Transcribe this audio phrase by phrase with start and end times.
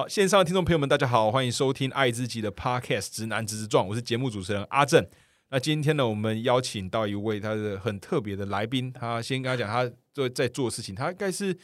[0.00, 5.06] 好，线上的听众朋友们，大家好，欢迎收听爱自己的 Podcast《直男直直撞》，我是节目主持人阿正。
[5.50, 11.54] 那今天呢，我们邀请到一位他的很特别的来宾，他先跟他讲，他做在做事情，他应该是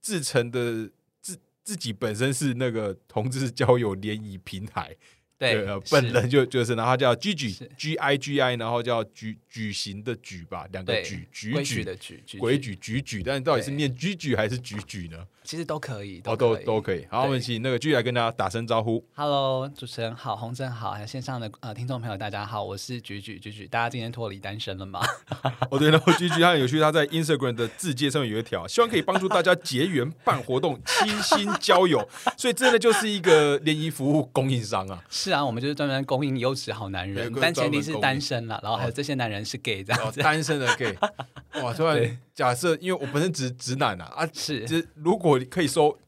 [0.00, 4.96] 自成的自自己本身是那个同志交友联谊平台。
[5.38, 15.26] 对，本人就就是，然后叫 G G G I G I，然后叫举举行的举吧，两个举举举的举，规矩举举，但到底是念举举还是举举呢？
[15.44, 17.06] 其实都可以，哦，都都可以。
[17.08, 19.04] 好，我们请那个继续来跟大家打声招呼。
[19.14, 23.68] Hello，主持人好，洪正好，还有线上的呃听众朋友，大家好，我是举举举举。
[23.68, 25.06] 大家今天脱离单身了吗？
[25.70, 35.04] 哦，对，然后举举他很有趣，他在 Instagram 的字界上面有一条，希望可以帮助大家结缘、办活动、倾心交友，所以真的就是一个联谊服务供应商啊。
[35.26, 40.96] 是啊，我们就是专门供应优质好男人，但前提是单身了，然后还有这些男人是 gay 这样子，单身的 gay。
[41.60, 45.98] 哇，突然假设，因为我本身直直男啊，啊是，就是如果可以说，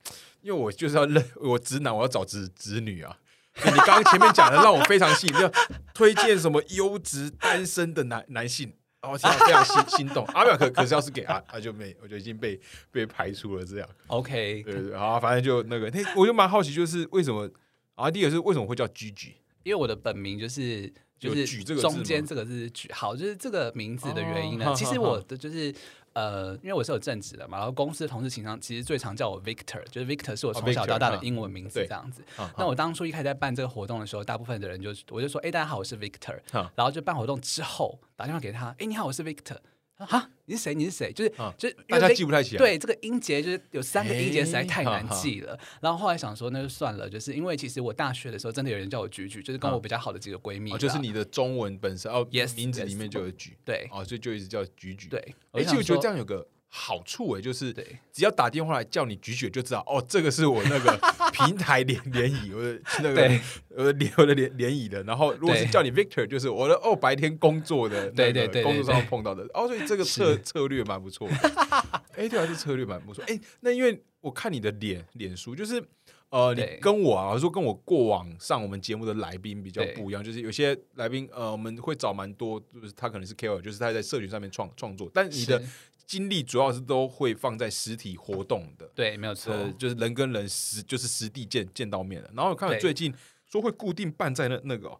[0.41, 3.19] 因为我就是要认我直男，我要找直直女啊。
[3.65, 5.51] 你刚刚前面讲的让我非常吸引，就
[5.93, 8.73] 推荐什么优质单身的男男性，
[9.03, 10.25] 哦，现在非常心心动。
[10.33, 12.61] 阿表可可是要是给阿，他就没，我就已经被
[12.93, 13.89] 被排除了这样。
[14.07, 17.51] OK，对对，好，反正就那个，那我就蛮好奇，就是为什么
[17.99, 18.11] 啊？
[18.11, 19.37] 第二个是为什么会叫 G G？
[19.65, 24.73] 因为我的本名就是就是中间这个字举好，就是这个名字的原因呢。
[24.75, 25.75] 其实我的就是。
[26.15, 32.25] 呃，因为我是有正职的嘛，然后公司的同事情商其实最常叫我 Victor，就是 Victor 是我从小到大的英文名字这样子。
[32.57, 36.41] 那我当初一开始在办这个活动的时候，大部分的人就我就说，哎，大家好，我是 Victor。
[36.75, 39.59] 然后就办活动之后打电话给他，哎，你好，我是 Victor。
[39.99, 40.75] 啊，你是谁？
[40.75, 41.13] 你是谁？
[41.13, 42.59] 就是就是大家记不太起来。
[42.59, 45.59] 对，这个音节就是有三个音节实在太难记了。
[45.81, 47.11] 然后后来想说，那就算了。
[47.11, 50.71] 就是因为其实我大学的时候真的有人叫我菊菊，就是跟我比较好的几个闺蜜。
[50.79, 53.57] 就是你的中文本身哦，yes，名字里面就有菊。
[53.65, 55.09] 对，哦，所以就一直叫菊菊。
[55.09, 56.47] 对，而且我觉得这样有个。
[56.71, 57.73] 好处哎，就是
[58.13, 60.99] 只要打电话来叫你举举，就知道哦，这个是我那个
[61.33, 63.41] 平台联联谊，我的那个
[63.75, 65.03] 呃联我的联联谊的。
[65.05, 69.45] 然后如果是叫你 Victor，就是我的哦白天工作的，对对对，工作上碰到的。
[69.55, 71.27] 哦，所以这个策策略蛮不错。
[72.15, 73.25] 哎，对，啊，这策略蛮不错。
[73.27, 75.83] 哎，那因为我看你的脸脸书，就是
[76.29, 85.63] 呃，你跟我啊，说跟我过往上我们节目的来宾比较不一样，就是有些来宾呃，我们会找蛮多，就是他可能是 KOL，就是他在社群上面创创作，但你的。
[86.09, 92.31] 精力主要是都会放在实体活动的，对，没有错，就是人跟人实就是实地见见到面了。
[92.35, 93.15] 然后我看最近
[93.45, 94.99] 说会固定办在那那个，哦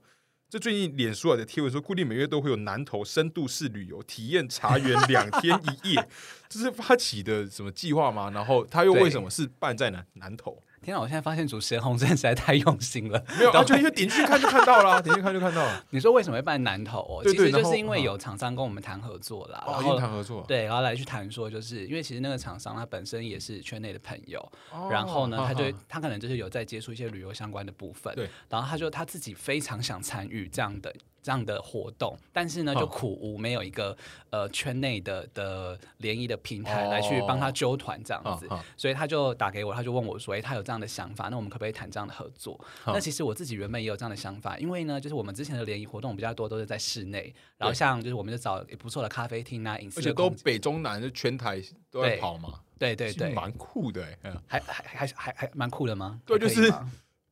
[0.51, 6.09] 这最近脸书的贴文说固定每月都会有南投深度式旅游体验茶园两天一夜，
[6.49, 8.31] 这是发起的什么计划吗？
[8.31, 10.63] 然后他又为什么是办在南南投？
[10.81, 11.01] 天啊！
[11.01, 13.23] 我现在发现主持人洪真实在太用心了。
[13.39, 15.85] 没有，就因为点进去看就看到了，点进去看就看到了。
[15.91, 17.01] 你说为什么会办南投？
[17.01, 24.53] 哦，其实就是因为有厂商跟我们谈合作啦，然后谈合作，对，然后来去谈说，就是因为其实那个厂商他本身也是圈内的朋友，
[24.91, 30.95] 然后呢，他就他可能就是有在接触一些旅游相关的部分，对，然后他就他自己非常想参与这样的。
[31.23, 33.97] 这样的活动，但是呢，就苦无没有一个
[34.31, 56.21] 呃圈内的的联谊的平台来去帮他揪团这样子，所以他就打给我，他就问我说：“哎，他有这样的想法，那我们可不可以谈这样的合作？”那其实我自己原本也有这样的想法，因为呢，就是我们之前的联谊活动比较多都是在室内，然后像就是我们就找也不错的咖啡厅啊，而且都北中南就全台都在跑嘛，对对对，蛮酷的哎，还还还还还蛮酷的吗？
[56.25, 56.73] 对，就是。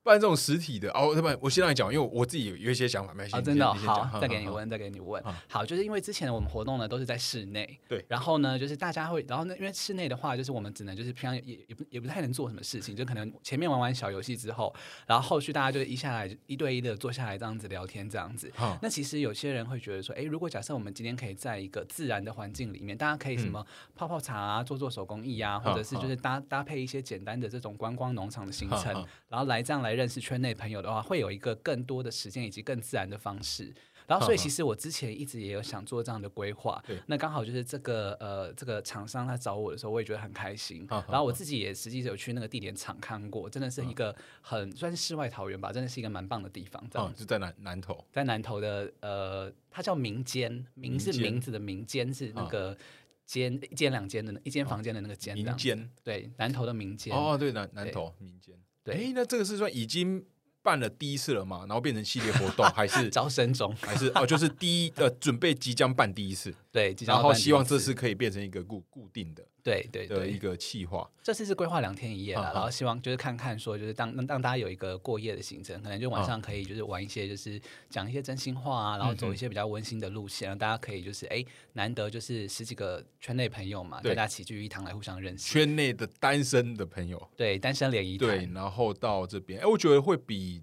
[0.07, 5.23] 办这种实体的哦，不，我先让你讲，因为我自己有有一些想法，没啊，真的好，再给你问，再给你问。
[5.49, 14.73] 好，就是因为之前我们活动呢都是在室内，对，然后呢，就是大家会，然后呢，因为室内的话，就是我们只能就是平常也也不也不太能做什么事情，就可能前面玩玩小游戏之后，
[15.07, 18.53] 然后后续大家就一下来一对一的坐下来这样子聊天这样子。
[18.81, 28.93] 那其实有些人会觉得说，哎，如果假设我们今天可以在一个自然的环境里面，大家可以什么泡泡茶啊，做做手工艺啊，或者是就是搭搭配一些简单的这种观光农场的行程，
[29.29, 30.81] 然后来这样来认识圈内朋友。
[30.81, 33.75] 的话，会有一个更多的时间以及更自然的方式。
[34.07, 36.81] 然后，所以其实我之前一直也有想做这样的规划。
[37.07, 40.87] 那刚好就是这个呃，这个厂商他找我的时候，我也觉得很开心。
[40.89, 46.81] 然后我自己也实际有去那个地点场看过，真的是一个很算是世外桃源吧，真的是一个蛮棒的地方。
[46.89, 52.79] 这样就在南南头，在南头的呃，它叫民间，名是名字的民间是那个
[53.25, 55.35] 间一间两间的一间房间的那个间。
[55.35, 58.55] 民间对南头的民间哦，对南南头民间。
[58.87, 60.25] 对，哎，那这个是说已经。
[60.63, 66.53] 办了第一次了嘛，然后变成系列活动， 还是招生中，还是哦，就是第一呃，准备即将办第一次。
[66.77, 69.43] 对，然后希望这次可以变成一个固固定的。
[69.63, 85.53] 对对的一个计划，这次是规划两天一夜了，然后希望就是看看说，就是当让大家有一个过夜的行程，可能就晚上可以就是玩一些，就是讲一些真心话啊，然后走一些比较温馨的路线，让大家可以就是哎，难得就是十几个圈内朋友嘛，大家齐聚一堂来互相认识。
[85.53, 90.63] 圈内的单身的朋友，对单身联谊对，然后到这边，哎，我觉得会比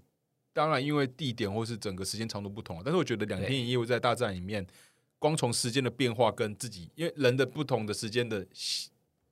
[0.54, 4.66] 当然因为地点或是整个时间长度不同，但是我觉得两天一夜在大战里面，
[5.24, 8.46] 光从时间的变化跟自己，因为人的不同的时间的。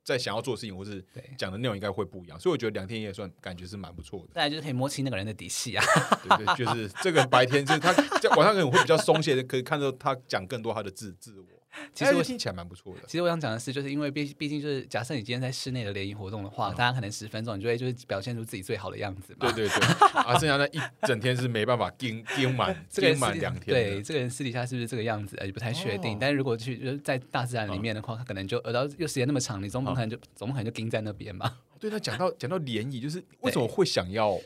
[0.05, 1.01] 在想要做的事情，或是
[1.37, 4.33] 讲的内容应该会不一样，所以我觉得两天也算感觉是蛮不错的。
[4.33, 5.85] 大家就是可以摸清那个人的底细啊，
[6.27, 11.45] 对对，就是这个白天就是他在晚上可能会比较松懈的，可以看到他讲更多他的自自我。
[11.93, 13.01] 其实我听起来蛮不错的。
[13.07, 19.51] 其实我想讲的是，就是因为毕毕竟就是假设你今天在室内的联谊活动的话，大家可能十分钟，你就会就是表现出自己最好的样子嘛。
[19.51, 19.87] 对对对，
[20.21, 23.67] 啊，剩下那一整天是没办法盯盯满盯满两天。
[23.67, 26.17] 对，这个人私底下是不是这个样子，也不太确定。
[26.19, 31.59] 但是如果去就是在大自然里面的话，他可能就然后又时间那么长，你总不可能就总不可能就盯在那边嘛。
[31.79, 34.39] 对，那讲到讲到联谊，就是为什么会想要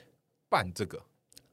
[0.50, 1.00] 办这个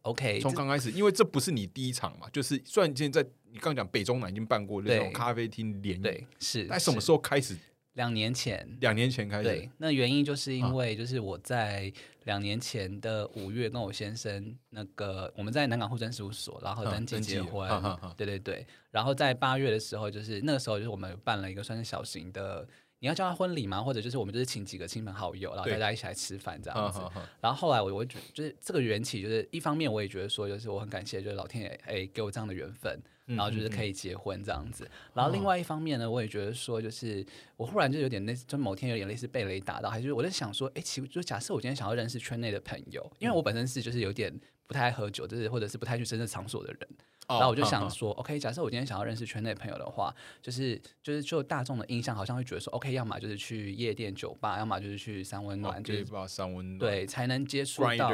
[0.02, 3.24] ？OK，从刚开始，因为这不是你第一场嘛，就是虽然现在
[3.54, 7.56] 你刚讲北中南已经办过那种咖啡厅联谊，是，在什么时候开始？
[7.92, 9.44] 两年前，两年前开始。
[9.44, 11.92] 对，那原因就是因为就是我在
[12.24, 17.70] 两年前的五月跟我先生那个我们在南港户政事务所，然后登记结婚，
[18.16, 22.66] 对对对，然后在八月的时候，就是那个时候就是我们办了一个算是小型的。
[23.00, 23.82] 你要叫他婚礼吗？
[23.82, 27.00] 或者就是我们就是请几个亲朋好友，然后大家一起来吃饭这样子。
[27.38, 34.88] 然后后来我我觉就是这个缘起，就是一方面我也觉得说，就是我很感谢，就是老天爷哎给我这样的缘分，然后就是可以结婚这样子。
[35.14, 37.24] 然后另外一方面呢，我也觉得说，就是
[37.56, 44.32] 我忽然就有点类似，就某天有点类似被雷打到，还是我在想说，哎，其实就假设我今天想要认识圈内的朋友，因为我本身是就是有点
[44.66, 46.88] 不太爱喝酒，就是或者是不太去深圳场所的人。
[47.26, 58.10] 然后我就想说，OK，假设我今天想要认识圈内朋友的话，就是就是就大众的印象好像会觉得说，OK，要么就是去夜店酒吧，要么就是去三温暖，就是三温暖，对，才能接触到。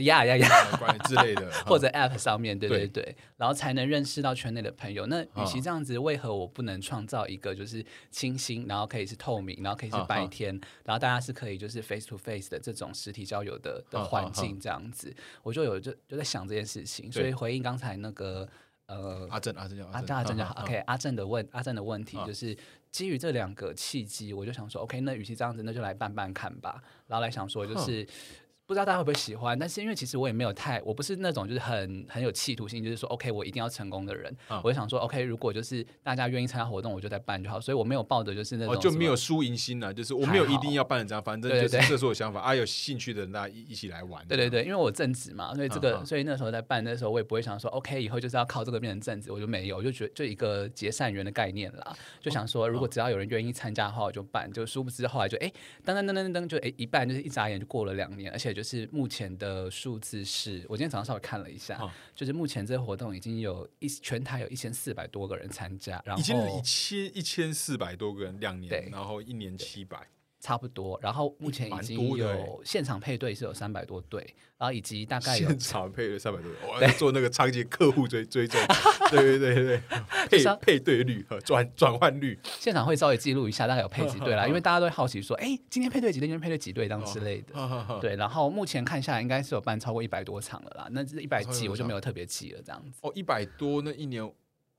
[0.00, 0.48] 呀呀呀，
[1.04, 5.06] 之类的， 或者 App 上面，对对对，然后才能认识到圈内的朋友。
[5.06, 10.52] 那与其这样子，为何我不能创造一个就是清新，然后可以是透明，然后可以是白天，
[10.84, 15.14] 然后大家是可以就是 face to face 的这种实体交友的的环境这样子？
[15.42, 18.46] 我就有就就在想这件事情，所以回应刚才那个
[18.88, 20.36] 呃阿正阿正阿正阿正。
[20.36, 22.54] 就好 OK 阿正的问阿正的问题就是
[22.90, 26.82] 基于这两个契机，我就想说 OK，那与其这样子，那就来办办看吧。
[27.06, 28.06] 然后来想说就是。
[28.66, 34.36] 不知道大家会不会喜欢，但是因为其实我也没有太，我不是那种就是很很有企图心，就是说 OK 我一定要成功的人。
[34.60, 37.60] 我就想说 OK，如果就是大家愿意参加活动，我就在办就好。
[37.60, 42.56] 所以我没有抱着就是那种就没有输赢心了，就是我没有一定要办成这样，反正就是这是我想法啊。
[42.56, 44.26] 有兴趣的人大家一一起来玩。
[44.26, 54.50] 对对对，因为我正职嘛，所以这个所以那时候在办那时候我也不会想说 OK 以后就是要靠这个变成正职，我就没有，我就觉得就一个结善缘的概念啦，就想说如果只要有人愿意参加的话，我就办。
[54.52, 55.52] 就殊不知后来就哎
[55.84, 59.26] 噔噔噔噔噔就哎一办就是一眨眼就过了两年，而且就是目前。
[59.36, 61.78] 的数字是我今天早上稍微看了一下，
[62.14, 70.08] 就是目前这个活动已经有一全台有一千四百多个人参加，然后已经一千一千四百多个人两年，然后一年七百。
[70.46, 74.20] 差不多，然后目前已经有现场配对是有三百多对，
[74.56, 76.48] 然后以及大概现场配对三百多
[76.78, 78.60] 对， 我做那个场景客户追追踪，
[79.10, 79.82] 对对对 对，
[80.30, 87.98] 配配对率和转转换率，现场会稍微记录一下，大概有配几对啦，因为大家都会好奇说，哎，今天配对几对，今天配对几对，这样之类的。
[88.00, 93.00] 对，然后目前看下来应该是有办超过一百多场了啦，那这一百几我就没有特别记了，这样子。
[93.02, 94.32] 哦，一百多那一年。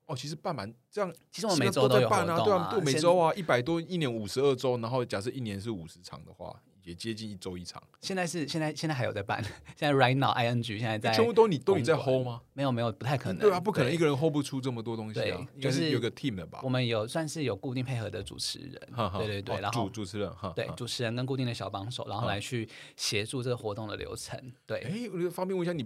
[0.08, 7.84] 哦，其实办满这样，其实我每周都有办啊，对啊，每周啊，一百多，一年五十二周，然后假设一年是五十场的话，也接近一周一场。
[8.00, 9.44] 现在是现在现在还有在办，
[9.76, 12.42] 现在 right now ing 现在在全部都你都你在 hold 吗？
[12.54, 13.40] 没有没有，不太可能。
[13.42, 16.62] 对啊，不可能一个人 hold 不出这么多东西啊，就是有个 team 的吧。
[16.64, 18.82] 我们有算是有固定配合的主持人，
[19.18, 24.40] 对对对，然后主主持人哈，对主持人跟固定的小帮手，然后来去协助这个活动的流程。
[24.66, 25.86] 对，哎，我方便问一下你。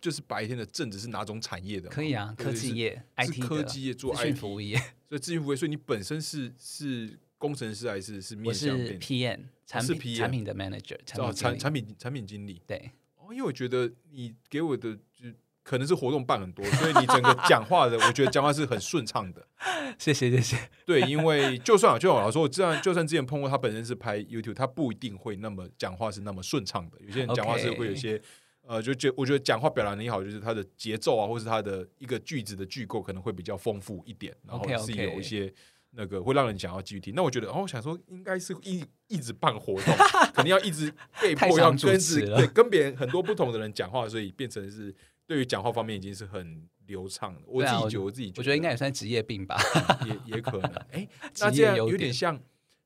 [0.00, 1.88] 就是白天的正职是哪种产业的？
[1.88, 4.76] 可以啊，科技业，IT 科技业做 IT 服务业，
[5.08, 5.56] 所以咨询服务业。
[5.56, 8.76] 所以你本身是是工程师还是是面向？
[8.78, 12.62] 是 PM，产品产品的 manager，产产品产品经理。
[12.66, 15.28] 对，哦，因为我觉得你给我的就
[15.62, 19.46] 可能是活动办很多，所以你整个讲话的，我觉得讲话是很顺畅的。
[19.98, 20.56] 谢谢谢谢。
[20.86, 26.98] 对，因为就算就好说，我这样就算之前碰过他本身是拍 YouTube，他不一定会那么讲话是那么顺畅的。
[27.06, 28.20] 有些人讲话是会有些。
[28.66, 35.52] 呃，就觉我觉得讲话表达能力好，就是他的节奏啊，或是他的一个句子的句构可能会比较丰富一点，然后是有一些
[35.92, 37.12] 那个会让人想要继续听。
[37.16, 39.94] 那我觉得，哦，我想说，应该是一一直办活动，
[40.32, 44.94] 肯定要一直被迫要跟着对跟别人很多不同的人讲话，所以变成是
[45.26, 47.40] 对于讲话方面已经是很流畅的。
[47.46, 49.60] 我自己觉得，我自己我觉得应该也算职业病吧，
[50.06, 50.72] 也也可能。
[50.92, 51.08] 哎，
[51.40, 52.40] 那这样有点像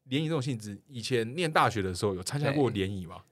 [0.05, 0.81] 联谊这种性质。
[0.89, 3.23] 以前念大学的时候有参加过联谊吗？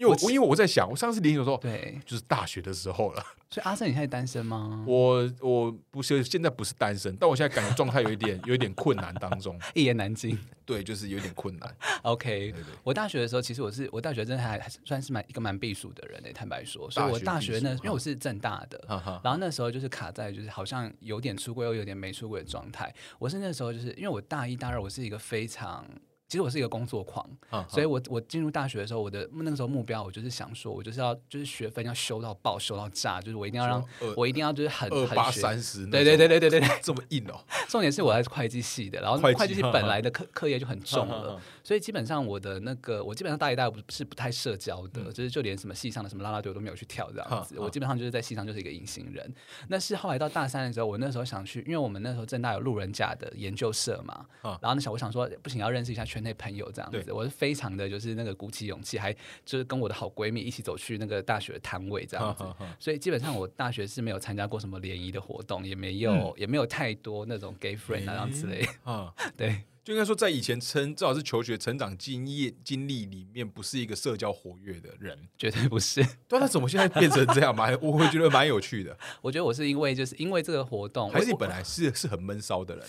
[0.00, 3.22] 因为我因为我在想，我上次联谊的时候，对，就是大学的时候了。
[3.50, 4.82] 所以阿胜，你现在单身吗？
[4.86, 10.38] 我我不是现在不是单身，但我现在感觉状态有一点 有一点困难当中，一言难尽。
[10.64, 11.76] 对，就是有点困难。
[12.02, 16.90] OK，我大学的时候，其实我是我大学真的还还算是蛮一个蛮避暑的人诶，坦白说。
[16.90, 18.80] 所以我大学那因为我是正大的，
[19.22, 22.94] 然后那时候就是卡在就是好像有点出轨又有点没出轨的状态。
[23.18, 25.84] 我是那时候就是因为我大一大二我是一个非常。
[26.30, 27.28] 其实我是一个工作狂，
[27.68, 33.84] 所以我我进入大学的时候，我的那个时候目标，我就是想说，我就是要就是学分要修到爆，修到炸，就是我一定要让
[34.16, 37.40] 我一定要就是很二八三十，对对对对对对对， 这么硬哦。
[37.68, 49.34] 重点是我还是会计系的，然后会计系本来的课课业就很重了，所以基本上我的那个我基本上大一、大二不是不太社交的，就是就连什么系上的什么拉拉队我都没有去跳这样子，我基本上就是在系上就是一个隐形人。
[49.66, 54.24] 那是后来到大三的时候，我那时候想去，因为我们那时候正大有路人甲的研究社嘛，
[54.62, 57.12] 然后那小我想说不行，要认识一下圈内朋友这样子。
[57.12, 59.12] 我是非常的就是那个鼓起勇气，还
[59.44, 62.44] 就是跟我的好闺蜜一起走去那个大学的摊位这样子，
[62.78, 69.12] 所以基本上我大学是没有参加过什么联谊的活动，也没有也没有太多那种 gay friend 那样之类啊。
[69.36, 76.02] 对，就应该说在以前成至少是求学成长经验经历里面，不是一个社交活跃的人，绝对不是。
[76.28, 77.54] 对，那怎么现在变成这样？
[77.54, 78.96] 蛮 我会觉得蛮有趣的。
[79.22, 82.84] 我觉得我是因为就是因为这个活动，还是本来是是很闷骚的人。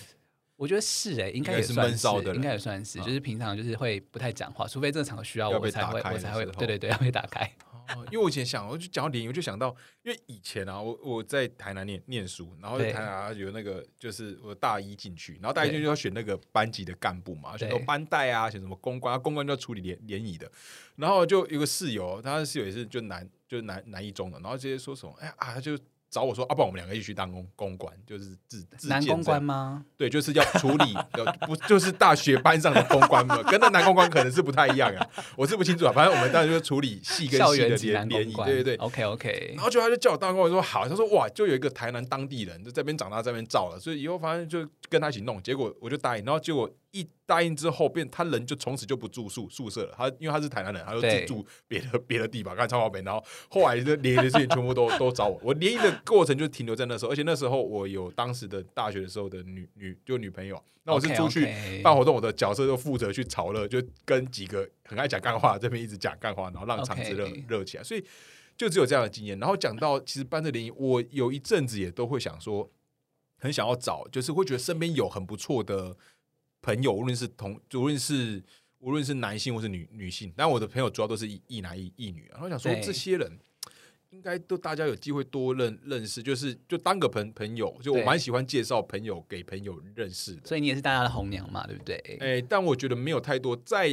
[0.62, 7.52] 我觉得是哎，应该也算是，应该也算是，就是平常就是会不太讲话，除非这个场合需要我才会，我才会，对对对，要被打开。
[7.98, 20.50] 哦，因为我以前想，我就讲到联谊，我就想到，因为以前啊，我我在台南念念书，然后台南有那个，就是我大一进去，然后大一进去要选那个班级的干部嘛，选班带啊，选什么公关，公关就要处理联联谊的，
[20.96, 25.76] 然后就有个室友，他的室友也是就南就是南南一中的，然后直接说什么，哎呀啊就。
[26.12, 29.86] 找我说，啊，不，我们两个一起去当公公关，就是自自男公关吗？
[29.96, 30.94] 对，就是要处理，
[31.48, 33.42] 不就是大学班上的公关嘛？
[33.50, 35.92] 跟那男公关可能是不太一样啊，我是不清楚啊。
[35.92, 39.54] 反正我们当时就处理系跟系的联联谊，对对对，OK OK。
[39.56, 45.42] 然后就他就叫我当公关，说好，他说哇，就有一个台南当地人，就这边长大这边照了，所以以后反正就跟他一起弄。
[45.42, 46.70] 结果我就答应，然后结果。
[46.92, 49.94] 一答应之后，变他人就从此就不住宿宿舍了。
[49.98, 53.02] 他因为他是台南人，他就自住别的别的地方，干超华北。
[53.02, 55.40] 然后后来的联谊的事情全部都都找我。
[55.42, 60.62] 我联谊的过程就停留在那时候，而且那时候我有当时的大学的时候的女女就女朋友。
[60.84, 61.48] 那我是出去
[61.84, 67.84] 办活动，我的角色就负责去炒热，就跟几个很爱讲干话这边一直讲干话，然后让场子热热起来。
[67.84, 68.04] 所以
[68.58, 69.40] 就只有这样的经验。
[69.40, 72.70] 然后讲到其实办这联谊，我有一阵子也都会想说，
[73.38, 75.96] 很想要找，就是会觉得身边有很不错的。
[76.62, 78.44] 朋友，无论是同，无论是
[78.80, 82.34] 无论是男性或是女女性，但我的朋友主要都是一一男一一女啊。
[82.34, 83.40] 然后想说，这些人
[84.10, 90.42] 应该都大家有机会多认认识，就是就当个朋朋友，就我蛮喜欢介绍朋友给朋友认识的。
[90.46, 91.98] 所以你也是大家的红娘嘛，对不对？
[92.20, 93.90] 哎，但我觉得没有太多在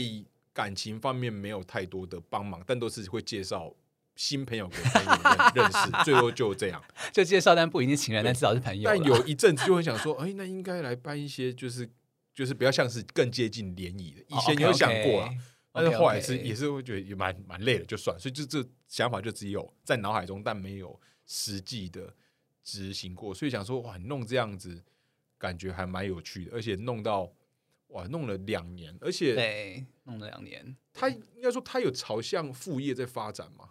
[0.53, 3.73] 感情方面没有太多的帮忙，但都是会介绍
[4.17, 5.11] 新朋友给朋友
[5.55, 6.83] 认 识，最多就这样，
[7.13, 8.91] 就介绍，但不一定情人，但至少是朋友。
[8.91, 11.89] 但有一阵子就会想说，哎，那应该来办一些就是。
[12.39, 15.35] 就是比较像是更接近联谊的，以前有想过啊，
[15.73, 22.15] 但是后来是也是会觉得也蛮蛮累的，就算，所以就这想法就只有在脑海中，但没有实际的
[22.63, 24.81] 执行过，所以想说哇，弄这样子
[25.37, 27.29] 感觉还蛮有趣的，而且弄到
[27.89, 33.71] 哇，弄了两年，而且对，弄了两年，他应该说他有朝向副业在发展吗？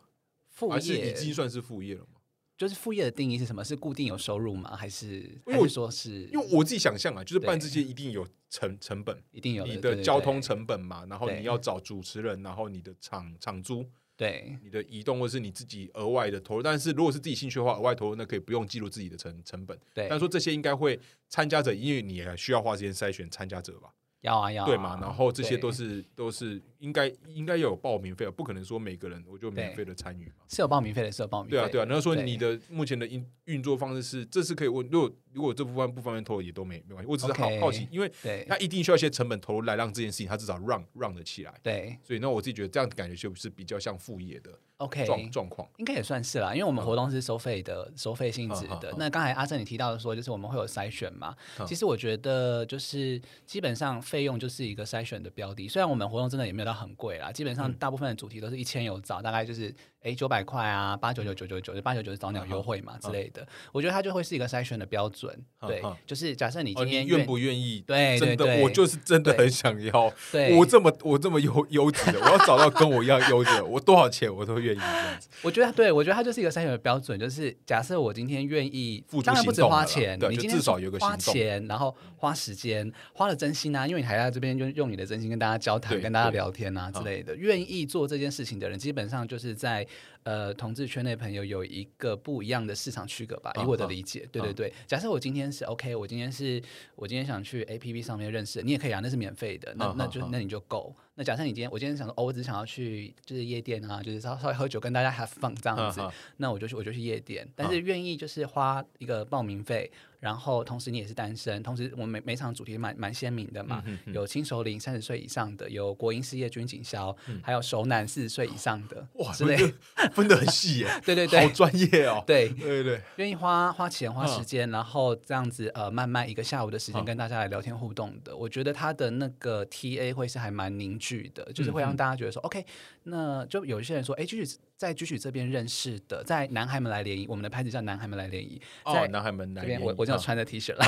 [0.49, 2.16] 副业已经算是副业了吗？
[2.57, 3.63] 就是副业的定义是什么？
[3.63, 4.75] 是固定有收入吗？
[4.75, 6.23] 还是还是说是？
[6.33, 13.85] 因为我自己想象啊，就是办这些一定有成成本， 一定有你的交通成本嘛，然后你要找主持人，然后你的场场租，
[14.15, 16.63] 对，你的移动或是你自己额外的投入。
[16.63, 19.77] 但是如果是自己兴趣的话，额外投入那可以不用记录自己的成成本。
[19.93, 20.99] 对，但说这些应该会
[21.29, 23.93] 参加者，因为你也需要花时间筛选参加者吧。
[24.21, 31.49] 要啊要对嘛，然后这些都是都是应该应该有报名费啊，不可能说每个人我就免费的参与嘛，是有报名费的，是有报名。
[31.49, 38.11] 对啊对啊，然后说你的目前的运运作方式是，这是可以问，如果如果这部分不方便透露也都没没关系，我只是好好奇，因为
[38.47, 41.53] 他一定需要一些成本投入来让这件事情他至少让让得起来。
[41.61, 44.51] 对，所以那我自己觉得这样感觉就是比较像副业的。
[44.77, 48.93] OK，状状况应该也算是啦，因为我们活动是收费的，收费性质的。
[48.95, 51.35] 那刚才阿正你提到的说，就是我们会有筛选嘛。
[51.65, 55.67] 其实我觉得就是基本上费用就是一个筛选的标的。
[55.67, 63.47] 虽然我们活动真的也没有到很贵啦，基本上大部分的主题都是一千有找，大概就是哎九百块啊，八九九九九九，八九九是早鸟优惠嘛之类的。
[63.71, 65.37] 我觉得它就会是一个筛选的标准。
[65.61, 67.83] 对，就是假设你今天愿不愿意？
[67.87, 70.13] 对，真的，我就是真的很想要。
[70.55, 75.29] 我这么我这么优优质的，我要找到跟我一样优质的，我多少钱我都愿意这样子。
[75.41, 89.85] 我觉得对，我觉得它就是一个筛选的标准，就是假设我今天愿意，当然不止花钱，你今天至少有个花钱，然后花时间，花了真心啊，因为你还在这边用用你的真心跟大家交谈，跟大家聊天啊之类的，愿意做这件事情的人，基本上就是在。
[90.23, 94.73] 呃，同志圈内朋友有一个不一样的市场区隔吧，以我的理解，对对对。
[94.85, 96.61] 假设我今天是 OK，我今天是
[96.97, 100.93] 我今天想去 APP 上面认识，你也可以啊，那是免费的，那那就那你就够。
[101.15, 106.01] 那假设你今天我今天想说，哦，我只想要去就是夜店啊，就是稍稍微喝酒跟大家 have fun 这样子，
[106.35, 109.89] 那我就去我就去夜店，但是愿意就是花一个报名费。
[110.27, 119.55] 然后同时你也是单身，同时我们每每场主题蛮蛮鲜明的嘛，有轻熟龄三十岁以上的，有国营事业军警校，还有熟男四十岁以上的，哇，之类
[120.11, 132.65] 分的很细耶，对对对，好专业哦，对对对，愿意花花钱花时间，然后这样子呃慢慢一个下午的时间跟大家来聊天互动的，我觉得他的那个 T A 会是还蛮凝聚的，就是会让大家觉得说 OK，
[133.03, 134.57] 那就有一些人说哎，就是。
[134.77, 138.61] 在居许这边认识的，在男孩们来联谊，我们的牌子叫男孩们来联谊。
[138.85, 140.85] 在男孩们来联谊，我我就要穿着 T 恤来。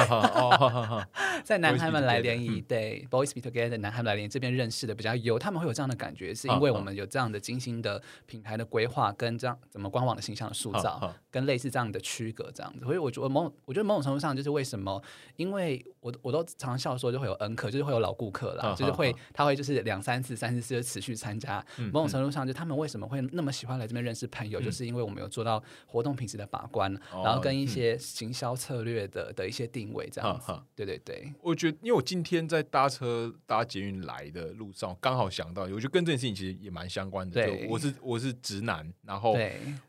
[1.43, 12.86] 在男孩们来联谊，对，Boys Be Together，男孩们来联谊这边认识的比较有，他们会有这样的感觉，是因为我们有这样的精心的品牌的规划，跟这样怎么官网的形象的塑造，跟类似这样的区隔，这样子。
[12.86, 15.01] 所以我觉得某，我觉得某种程度上就是为什么，
[15.36, 21.65] 因为我我都常常笑说，就会有恩客，就是会有老顾客啦，就是会他会就是两三次、三四次持续参加。
[21.91, 23.78] 某种程度上，就他们为什么会那么喜欢。
[23.79, 30.53] 来这边认识朋友，就是因为我们有做到活动品质的把关，然后跟一些行销策略的的一些定位这样子。
[30.75, 37.33] 对对对，我觉得，因为我今天在搭车搭捷运来的路上，刚好想到，我觉得跟这件事情其实也蛮相关的。
[37.33, 39.36] 对，我是我是直男，然后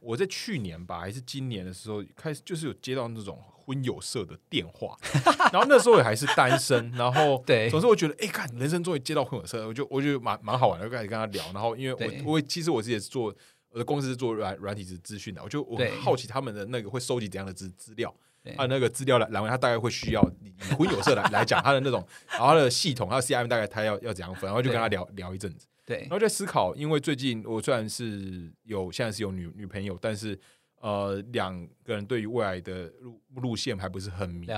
[0.00, 4.97] 我在去年吧，还是今年的时候，开始就是有接到那种婚友社的电话，
[5.52, 13.35] 然后那时候也还是单身，然后 对，总是我觉得，哎，看人生终于接到婚友社，我就我觉得蛮蛮好玩的，就开始跟他聊，然后因为我我其实我自己也是做。
[13.71, 18.12] 我的公司是做软软体资资讯的，我就我好奇他们的那个会收集怎样的资资料，
[18.57, 30.37] 啊，那个资料来来源，他大概会需要以婚友社来来讲他的那种，然后他的系统，他的 CIM 大概他要要怎样分，然后就跟他聊聊一阵子，对，然后在思考，因为最近我虽然是有现在是有女女朋友，但是
[30.81, 34.49] 呃两个人对于未来的路路线还不是很明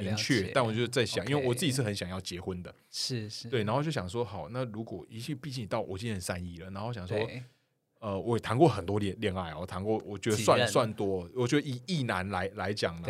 [0.00, 7.18] 明确，但我就在想，因为我自己是很想要结婚的，是是，对，然后就想说，好，那如果一切毕竟到我今年三一了，然后想说。
[8.02, 11.30] 呃，我也谈过很多恋恋爱，我谈过，我觉得算算多。
[11.36, 13.08] 我觉得以异男来来讲呢，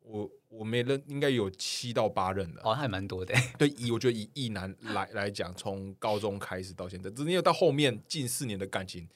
[0.00, 3.34] 我我没认应该有七到八任的，哦，还蛮多的。
[3.58, 9.06] 对，以我觉得以异男来来讲，从高中开始到现在，只因为到后面近四年的感情，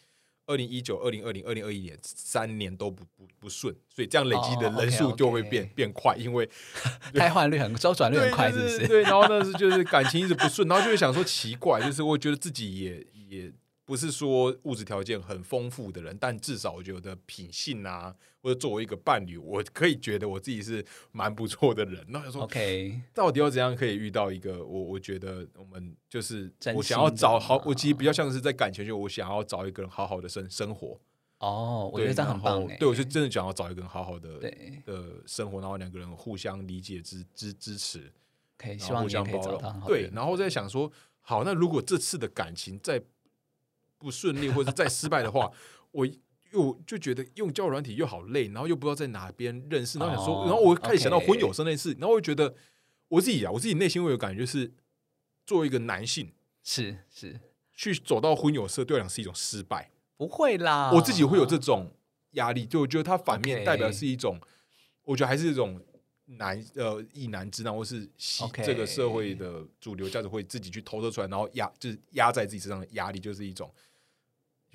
[0.44, 6.46] 二零一九、二零二零、二零二一年三年都不不不顺，所以这样累积的人数就会变变快，因为
[7.14, 8.86] 开换率很周转率很快，是不是？
[8.86, 13.50] 对，然后呢是就是感情一直不顺，然后就会想说奇怪，就是我觉得自己也也。
[13.84, 22.04] 不是说物质条件很丰富的人，但至少我觉得品性啊，或者作为一个伴侣，我可以觉得我自己是蛮不错的人。
[22.08, 24.82] 那说，OK，到底要怎样可以遇到一个我？
[24.84, 30.98] 我觉得我们就是我想要找好，我其实比较像是在感情，就我想要找一个人好好的生生活。
[31.40, 32.66] 哦，我觉得这样很棒。
[32.78, 34.38] 对，我就真的想要找一个人好好的
[34.86, 38.10] 的生活，然后两个人互相理解、支支支持，
[38.56, 39.82] 可以希望互相包容。
[39.86, 43.02] 对，然后在想说，好，那如果这次的感情在
[44.04, 45.50] 不顺利或者再失败的话，
[45.90, 46.06] 我
[46.52, 52.54] 又就觉得用交友软体又好累，然后又不知道在哪边认识，然后想说，然后我开始想到婚友生那事，然后我觉得
[53.08, 54.72] 我自己啊，我自己内心会有感觉是，
[55.46, 57.40] 作为一个男性，是是。
[57.76, 61.92] 去走到婚友社，对我讲是一种失败，不会啦，我自己会有这种
[62.34, 64.40] 压力，就我觉得它反面代表是一种，
[65.02, 65.80] 我觉得还是一种
[66.26, 68.08] 男呃一男之男，或是
[68.64, 73.68] 这个社会的主流价值会自己去投射出来，然后压就是压在自己身上的压力，就是一种。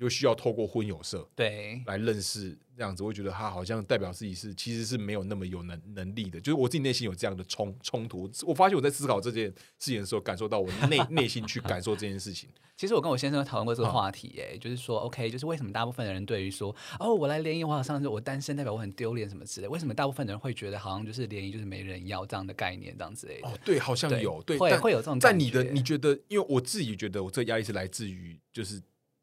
[0.00, 8.30] 就需要透过婚友社对来认识这样子，我觉得他好像代表自己是其实是没有那么有能能力的，就是我自己内心有这样的冲冲突。
[8.46, 9.44] 我发现我在思考这件
[9.78, 12.48] 事情的时候，感受到我内 内心去感受这件事情。
[12.78, 19.68] 其实我跟我先生讨论过这个话题，哎，就是说，OK，就是为什么大部分的人对于说，哦，我来联谊，我好像就我单身，代表我很丢脸什么之类？
[19.68, 23.48] 为什么大部分的人会觉得好像就是联谊就是没人要这样的概念，这样之类的？
[23.48, 28.80] 哦，对，好像有，对，会会有这种在你的你觉得，因为我自己觉得我这压力是来自于就是。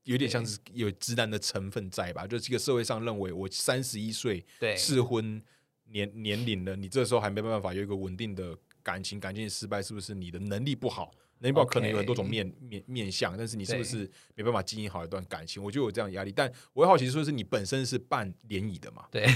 [0.08, 2.26] 有点像是有直男的成分在吧？
[2.26, 4.44] 就是这个社会上认为我三十一岁
[4.78, 5.42] 适婚
[5.90, 11.14] 年年龄了，你这时候还没办法有一个稳定的感情，感情失败是不是你的能力不好？
[11.40, 15.62] 能力不好可能有很多种面面面相，但是你是不是没办法经营好一段感情？
[15.62, 16.32] 我就有这样压力。
[16.32, 19.06] 但我会好奇说，是你本身是办联谊的嘛？
[19.12, 19.28] 对，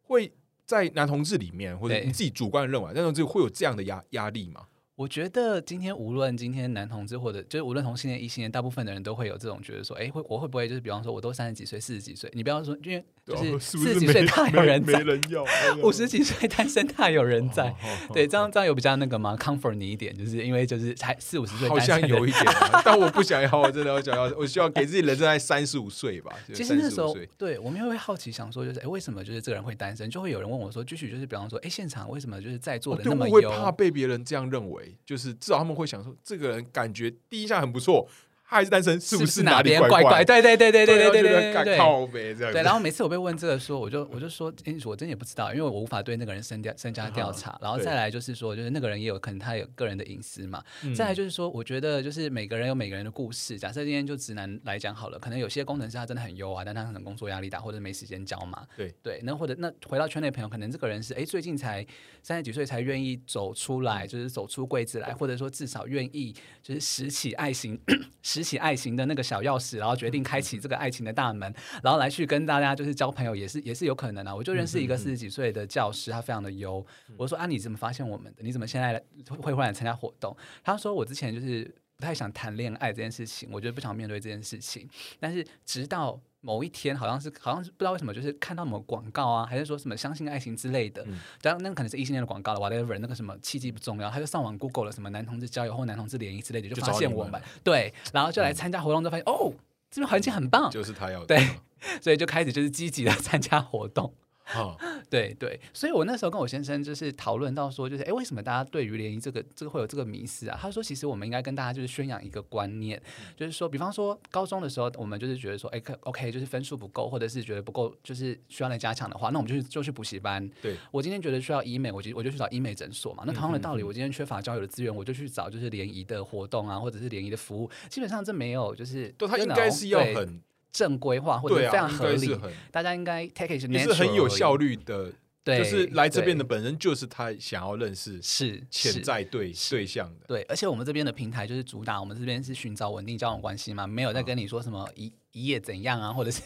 [0.00, 0.32] 会
[0.64, 4.66] 在男同志里面，或者你自己主观认为，男同志会有这样的压压力吗？
[4.96, 15.04] 我觉得今天无论今天男同志或者就是无论同性恋异性恋，大部分的人都会有这种觉得说，哎，会我会不会就是比方说，我都三十几岁、四十几岁，你不要说，因为就是四十几岁太有人在，
[15.82, 17.74] 五十几岁单身太有人在，
[18.14, 22.44] 对，这样这样有比较那个吗？comfort 你一点，就是因为就是才四五十岁，好像有一点，
[22.84, 26.32] 但我不想要，我真的我想要，我希望给自己人生在三十五岁吧。
[26.54, 30.08] 其实那时候，对我们会好奇想说，就是哎，为什么就是这个人会单身？
[30.08, 35.56] 就会有人问我说，继续就是比方说，哎，现场为什么就是在座的那么会怕被别人这样认为，就是至少。
[35.56, 38.06] 他们会想说，这个人感觉第一印象很不错。
[38.48, 40.24] 他还是单身，是不是哪边怪怪？
[40.24, 42.52] 对对对对对对对对对，靠呗这样。
[42.52, 47.58] 对，然后每次我被问这个说，我就我就说，哎，我真也不知道，因为我无法对那个人深调深加调查。
[47.60, 50.62] 然后再来就是说，就是那个人也有可能他有个人的隐私嘛。
[50.94, 53.58] 再来就是说，我觉得就是每个人有每个人的故事。
[53.58, 58.64] 假设今天就直男来讲好了，可能有些工程师他真的很优啊，但他可能工作压力大，或者没时间教嘛。
[58.76, 61.84] 对对，那或者那回到圈内朋友，可能这个人是哎最近才
[62.22, 66.32] 三十几岁才愿意走出来，就是走出柜子来，或者说至少愿意
[66.62, 67.76] 就是拾起爱情，
[68.36, 69.16] 拾起爱情的那。
[69.16, 71.50] 个小钥匙，然后决定开启这个爱情的大门，
[71.82, 74.34] 然后来去跟大家就是交朋友，也是也是有可能啊。
[74.34, 76.86] 我就认识一个四十几岁的教师，他非常的优。
[77.16, 78.42] 我说啊，你怎么发现我们的？
[78.42, 79.02] 你怎么现在
[79.40, 80.36] 会忽然参加活动？
[80.62, 81.64] 他说我之前就是
[81.96, 84.86] 不太想谈恋爱这件事情，我觉得不想面对这件事情。
[85.18, 91.04] 但是直到某一天，好像是好像是不知道为什么，就是看到某广告啊，还是说什么相信爱情之类的，
[91.42, 92.60] 当然那可能是异性恋的广告了。
[92.60, 99.52] whatever，那个什么契机不重要，他就上网 Google 了什么男同志交友或男同志联谊之类的，就发现我们 对，然后就来参加活动，就发现哦。
[99.88, 101.38] 这边环境很棒，就是他要对，
[102.02, 104.12] 所以就开始就是积极的参加活动。
[104.54, 104.76] 啊，
[105.10, 110.58] 对对，所以我那时候跟我先生就是讨论到说，就是哎，为什么大家对于联谊这个这个会有这个迷思啊？
[110.60, 113.00] 他说，其实我们应该跟大家就是宣扬一个观念，
[113.36, 120.48] 就是说，比方说高中的时候，我们就是觉得说，哎，OK，就是分数不够，或者是觉得不够，就是需要来加强的话，那我们就去就去补习班。
[120.62, 123.24] 对我今天觉得需要医美，我就我就去找医美诊所嘛。
[123.26, 127.68] 那同样的道理，我今天缺乏交友的资源，我就去找就是联谊的活动啊，或者是联谊的服务。
[127.90, 130.40] 基本上这没有就是，对他应该是要很。
[130.72, 132.38] 正规化或者非常合理，
[132.70, 135.12] 大家应该 take it 是很有效率的，
[135.44, 146.42] 就是来这边的本身就是他想要认识是潜在对对象的，对，而且我们这边的平台就是主打，我们这边是寻找稳定交往关系嘛，没有在跟你说什么一一夜怎样啊，或者是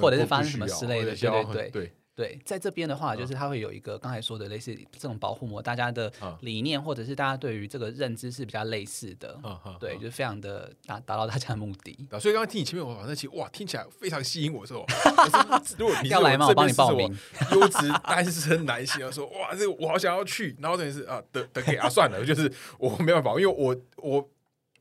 [0.00, 1.70] 或者是发生什么之类的，对对。
[1.70, 2.38] 对对。
[2.44, 9.38] 在这边的话，就是它会有一个刚才说的类似这种保护膜，大家的理念或者是大家对于这个认知是比较类似的，
[9.80, 11.96] 对，就是非常的达达到大家的目的。
[12.20, 14.86] 所以刚刚听你前面我那其实哇，听起来非常吸引我， 说
[15.76, 16.46] 如果你要来吗？
[16.46, 17.12] 我帮你报名。
[17.52, 24.28] 优质单身男性说哇，这个我好想要去，然后等于是啊，等等给啊，算了，就是我没办法，因为我我。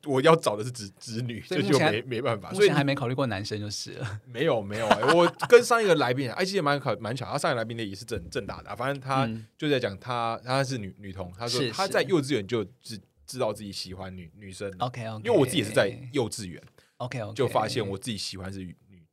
[0.06, 4.20] 我要找的是子子女，这就没没办法，所以还没考虑过男生就是了。
[4.26, 14.72] 没有没有，我跟上一个来宾，哎，其实蛮巧蛮巧，他上一个来宾的也是正正大的，反正他就在讲他他是女女童，他说他在幼稚园就知知道自己喜欢女女生。
[14.80, 16.62] OK OK，因为我自己也是在幼稚园
[16.98, 18.60] ，OK OK，就发现我自己喜欢是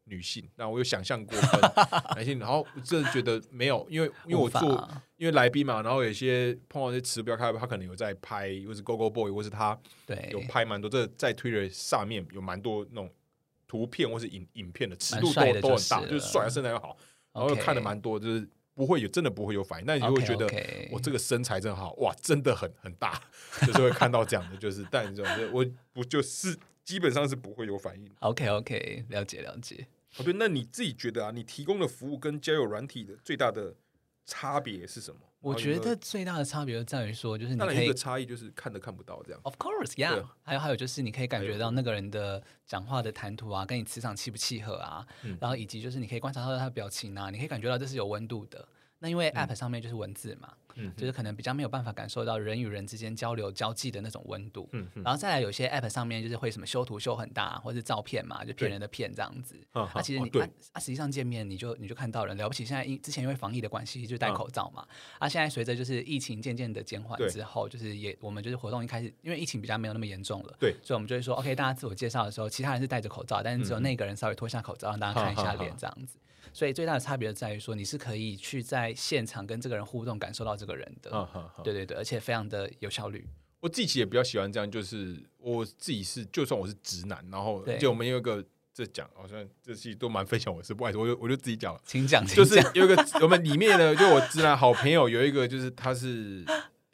[0.09, 1.39] 女女性，那我有想象过
[2.17, 4.89] 男性，然后真的觉得没有，因为因为我做。
[5.19, 9.77] 因为来宾嘛，然后有些碰到一些词不要开，他可能有在拍，或是 Go Go Boy，或是他
[10.31, 10.89] 有拍蛮多。
[10.89, 13.11] 这在 Twitter 上面有蛮多那种
[13.67, 16.97] 图片或是影影片的尺度都都很大，就是帅，身材又好，
[17.33, 20.47] 然后看的蛮多，就是不会有真的不会有反应，但你就会觉得
[20.93, 23.21] 我这个身材真好，哇，真的很很大，
[23.67, 28.09] 就是会看到这样的，就是但这种我不就是基本上是不会有反应。
[28.21, 29.85] OK OK，了解了解。
[30.19, 33.75] 哦对，那你自己觉得啊，你提供的服务跟交友软体的最大的？
[34.31, 35.21] 差别是什么？
[35.41, 39.41] 我觉得最大的差别就在于说，就是你可以差异就是看都看不到这样。
[39.43, 40.23] Of course, yeah。
[40.43, 45.07] 还有还有就是你可以感觉到那个人的讲话的谈吐啊，跟你磁场契不契合啊，
[45.41, 48.69] 然后以及就是你可以观察到他的表情啊，你可以感觉到这是有温度的。
[48.99, 50.53] 那因为 App 上面就是文字嘛。
[50.97, 59.57] 就是可能比较没有办法感受到人与人之间交流交际的那种温度，嗯，然后再来有些 app 上面就是会什么修图修很大，或者是照片嘛，就骗人的骗这样子。
[59.73, 60.29] 啊，其实你
[60.73, 62.65] 啊，实际上见面你就你就看到人，了不起。
[62.65, 64.87] 现在因之前因为防疫的关系就戴口罩嘛，
[65.19, 76.19] 啊，现在随着就是疫情渐渐的减缓之后，就是也我们就是活动一开始，因为疫情比较没有那么严重了，对，所以我们就会说 OK，大家自我介绍的时候，其他人是戴着口罩，但是只有那个人稍微脱下口罩，让大家看一下脸这样子。
[76.59, 81.29] 所以最大的差别在于说，你是可以去在现场跟这个人互动，感受到这个人的。
[81.63, 83.25] 对对对，而且非常的有效率。
[83.61, 88.45] 我自己也比较喜欢这样，就是我自己是，就算我是直男，然后就我们有一个
[88.75, 96.45] 这讲，好像这期都蛮分享我是不好意思，我就我就自己讲了，请讲，就是有一个我们里面呢，就我直男好朋友有一个，就是他是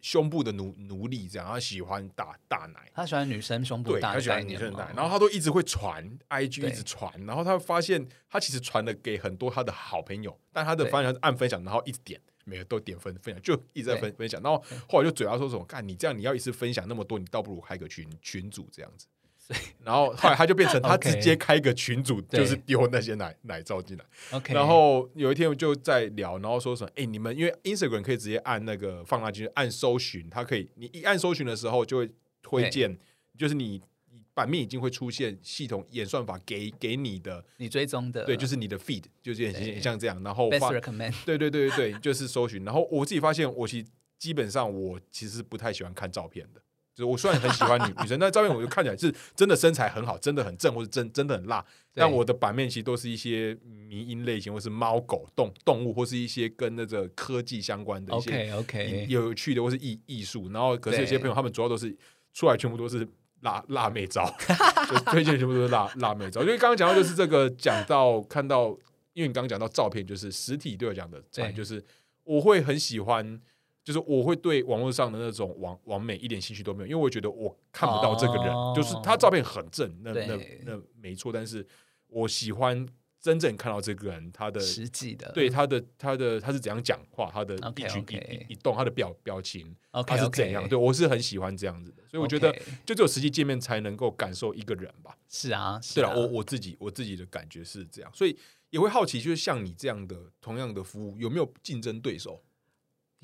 [0.05, 19.07] 胸部的奴奴隶这样，他喜欢大大奶，他喜欢女生胸部大，他喜欢女生奶，然后他都一直会传 IG 一直传，然后他发现他其实传的给很多他的好朋友，但他的方向是按分享，然后一直点，每个都点分分享，就一直在分分享，然后后来就嘴巴说什么，干你这样你要一次分享那么多，你倒不如开个群群主这样子。
[19.83, 24.05] 然后后来他就变成他 直接开个群组，就是丢那些奶奶照进来。
[24.33, 26.91] OK，然后有一天我就在聊，然后说什么？
[26.97, 32.11] 哎，你们因为 Instagram 可以直接按那个放大镜按搜寻，它可以你一按搜寻的时候就会
[32.43, 32.97] 推荐，
[33.37, 33.81] 就是你
[34.33, 40.21] 版面已经会出现系统演算法给给你的你追踪的，对，就是你的 feed，就是很像这样。
[40.25, 42.65] 然后发 recommend，对对对对对，就是搜寻。
[42.65, 43.87] 然后我自己发现，我其实
[44.19, 46.61] 基本上我其实不太喜欢看照片的。
[46.95, 51.65] 就是我虽然很喜欢女女生， 但照片我就看起来是真的身材很好，真的很正，或者真真的很辣。
[51.93, 60.49] 但我的版面其实都是一些迷因类型，或是猫狗动动物，或是一些跟那个科技相关的一些 OK 有趣的，或是艺艺术。
[60.51, 61.97] 然后可是有些朋友他们主要都是
[62.33, 63.07] 出来全部都是
[63.41, 64.33] 辣辣妹照，
[64.89, 66.43] 就推荐全部都是辣辣妹照。
[66.43, 68.69] 因为刚刚讲到就是这个讲到看到，
[69.13, 71.21] 因为你刚刚讲到照片，就是实体对我讲的，
[71.53, 71.85] 就是
[72.23, 73.41] 我会很喜欢。
[73.85, 81.65] 就是我会对网络上的那种网网美一点兴趣都没有，因为我觉得我看不到这个人，就是他照片很正，那那那没错，但是
[82.09, 82.89] 我喜欢
[83.21, 88.03] 真正看到这个人他的实际的，对他的他的他是怎样讲话，他的一举
[88.49, 92.51] 一一动，他的表表情，他是怎样，对我是很喜欢这样子的，所以我觉得
[92.87, 95.15] 就只有实际见面才能够感受一个人吧。
[95.29, 98.35] 是啊，对了，我我自己我自己的感觉是这样，所以
[98.71, 102.43] 也会好奇，就是像你这样的同样的服务，有没有竞争对手？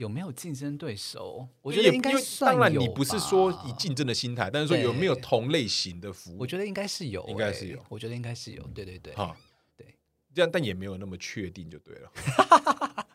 [0.00, 1.46] 有没有竞争对手？
[1.60, 2.10] 我觉得应该
[2.40, 6.38] 当然，你不是说以竞争的心态，但是说有没有同类型的服务？
[6.38, 7.78] 我觉得应该是有，应该是有。
[7.90, 9.36] 我觉得应该是有，对对对，哈，
[9.76, 9.94] 对，
[10.34, 12.10] 这样但也没有那么确定，就对了。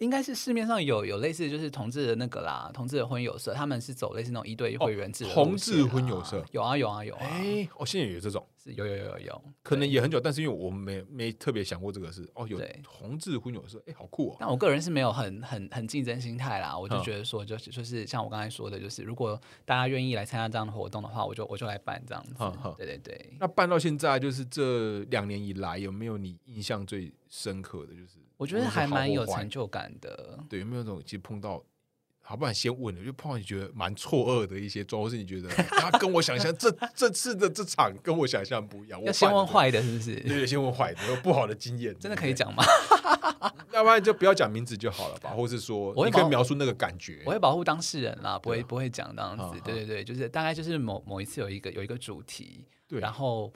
[0.00, 5.24] 应该是市面上有有类似就是同志的那个啦，同志的婚友社，他们是走类似那种一对一会员制。
[5.26, 7.20] 同志婚友社有啊有啊有啊！
[7.30, 12.30] 哎，哦，现在有这种，是有有有有有，可能也很久，但是因为我们没没特别想过这个事。
[12.34, 14.36] 哦，有同志婚友社，哎，好酷哦！
[14.38, 22.34] 但我个人是没有很很很竞争心态啦，我就觉得说，就是就是像我刚才说的，就是如果大家愿意来参加这样的活动的话，我就我就来办这样子。
[22.76, 23.36] 对对对。
[23.40, 28.18] 那办到现在，就是这两年以来，有没有你印象最深刻的就是？
[28.36, 30.38] 我觉得还蛮有成就感的。
[30.48, 31.62] 对，有没有那种其实碰到，
[32.24, 39.02] 好不然先问了，就碰到你觉得蛮错愕的一些状况，是你觉得他跟我想象这这次的这场跟我想象不一样。
[39.02, 40.14] 要先问坏的，是不是？
[40.20, 42.62] 对，先问坏的，有不好的经验，真的可以讲吗？
[43.72, 47.22] 要不然就不要讲名字就好了吧，或是说，你可以描述那个感觉。
[47.26, 49.60] 我会保护当事人啦，不会不会讲那样子。
[49.64, 53.52] 对对对，就是大概就是某某一次有一个有一个主题，对，然后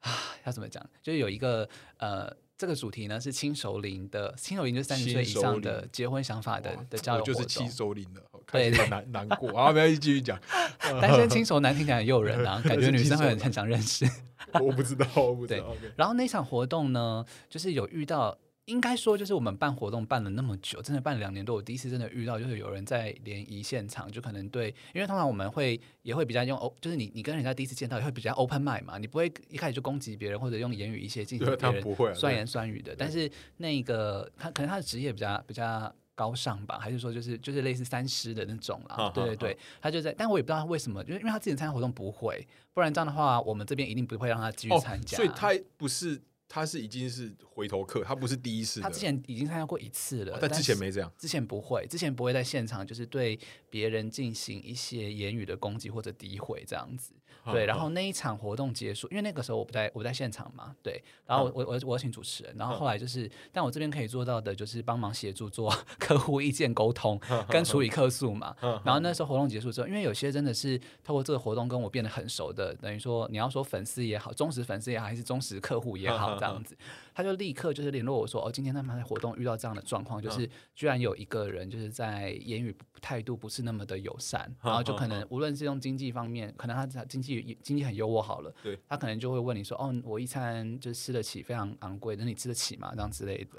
[0.00, 0.12] 啊，
[0.44, 0.84] 要怎么讲？
[1.02, 2.36] 就是有一个呃。
[2.58, 9.70] 这个主题呢是亲熟龄的，亲熟龄就是三十岁以上的结婚想法的的交友就是亲熟龄的，对难难过啊！
[9.72, 10.36] 不要继续讲，
[11.00, 14.04] 单身亲熟男听起来很诱人啊， 感觉女生会很很想认识。
[14.60, 15.72] 我不知道，我不知道。
[15.96, 18.36] 然后那场活动呢，就是有遇到。
[18.68, 32.94] 应该说，就是我们办活动办了那么久，真的办了两年多，我第一次真的遇到，就是有人在联谊现场，就可能对，因为通常我们会也会比较用，就是你你跟人家第一次见到，也会比较 open mind 嘛，你不会一开始就攻击别人或者用言语一些进行别人酸言酸语的。
[32.94, 39.10] 但是那个他可能他的职业比较比较高尚吧，还是说就是就是类似三师的那种啦？
[39.14, 45.16] 对对对，他就在，但我也不知道他为什么，就是因为他自己参加活动不会，不然这样的话，我们这边一定不会让他继续参加。
[45.16, 46.20] 所以他不是。
[46.48, 48.80] 他是已经是回头客，他不是第一次。
[48.80, 51.12] 他之前已经参加过一次了，但之前没这样。
[51.18, 57.12] 之前不会，之前不会在现场就是对别人进行一些言语的攻击或者诋毁这样子。
[57.52, 60.74] 对，然后那一场活动结束，因为那个时候我不在，我不在现场嘛。
[60.82, 68.54] 对，然后我我我我请主持人，然后后来就是，但我这边可以做到的就是帮忙协助做 客户意见沟通跟处理客诉嘛。
[68.84, 76.76] 然后那时候活动结束之后，因为有些真的是透过这个活动跟我变得很熟的，等于说你要说粉丝也好，忠实粉丝也好，还是忠实客户也好，这样子，
[77.18, 92.92] 他就立刻就是联络我说，哦，今天他们在活动遇到这样的状况，就是居然有一个人就是在言语态度不是那么的友善，然后就可能无论是用经济方面，可能他经济经济很优渥好了，对，他可能就会问你说，哦，我一餐就吃得起非常昂贵，那你吃得起吗？
[92.94, 93.58] 这样之类的，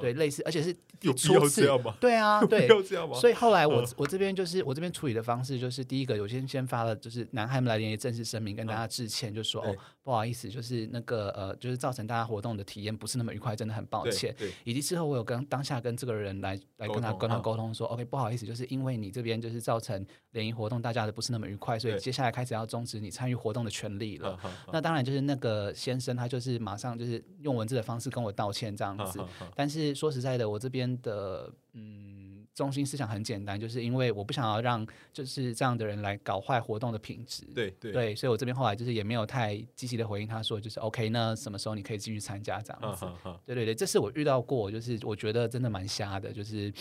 [0.00, 0.68] 对，类似，而且是
[1.02, 1.92] 有必要这样吗？
[2.00, 3.16] 对啊， 对，要这样吗？
[3.18, 14.34] 所以后来我我这边就是我这边处理的方式就是第一个，我先先发了就是男孩们来联系正式声明，跟大家致歉，就说哦，不好意思，就是那个呃，就是造成大家活动的体验不是那么愉快，真的很抱歉。
[14.38, 24.38] 对，以及之后我有跟当下跟这个人来来跟他跟他沟通说，OK，不好意思，就是因为你这边就是造成联谊活动大家的不是那么愉快，所以接下来开始要终止你参与活动的权利了。
[24.72, 29.20] 那当然就是那个先生他就是马上就是用文字的方式跟我道歉这样子。
[29.54, 32.19] 但是说实在的，我这边的嗯。
[32.54, 37.44] 中心思想很简单，就是因为我不想要让就是这样的人来搞坏活动的品质。
[37.54, 43.06] 对对对，所以我这边后来就是也没有太积极的回应他说，就是 OK，那什么时候你可以继续参加这样子？
[43.46, 46.72] 对对对，这是我遇到过，就是我觉得真的蛮瞎的，就是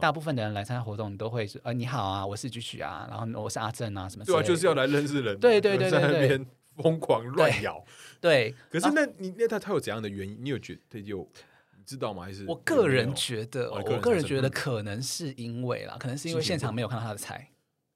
[0.00, 4.24] 大部分的人来参加活动，你都会说，呃，你好啊，我是菊菊啊，然后我是阿正啊，什么？
[4.24, 5.38] 对啊，就是要来认识人。
[5.38, 7.84] 对对对在那边疯狂乱咬。
[8.20, 8.54] 对。
[8.70, 10.38] 可是那你那他他有怎样的原因？
[10.40, 11.28] 你有觉得有？
[11.86, 12.24] 知道吗？
[12.24, 17.48] 还是我个人觉得，我个人觉得可能是因为啦，可能是因为现场没有看到他的菜。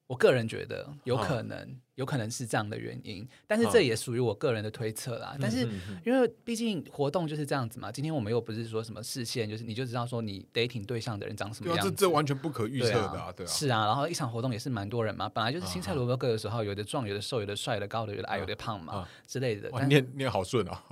[0.07, 1.77] 我个人觉得有可能。
[2.01, 5.37] 有可能是这样的原因，但是这也属于我个人的推测啦。
[5.39, 5.69] 但是
[6.03, 13.49] 因为毕竟活动就是这样子嘛，今天我们又不是说什么视线，就是你就知道说你 dating 对象的人长什么样子，这这完全不可预测的啊，对啊。
[13.51, 19.71] 是啊，然后一场活动也是蛮多人嘛，本来就是青菜萝卜各有所好，有的壮，有的瘦，有的帅，有的高的，有的矮，有的胖嘛之类的。
[19.87, 20.83] 念念好顺啊，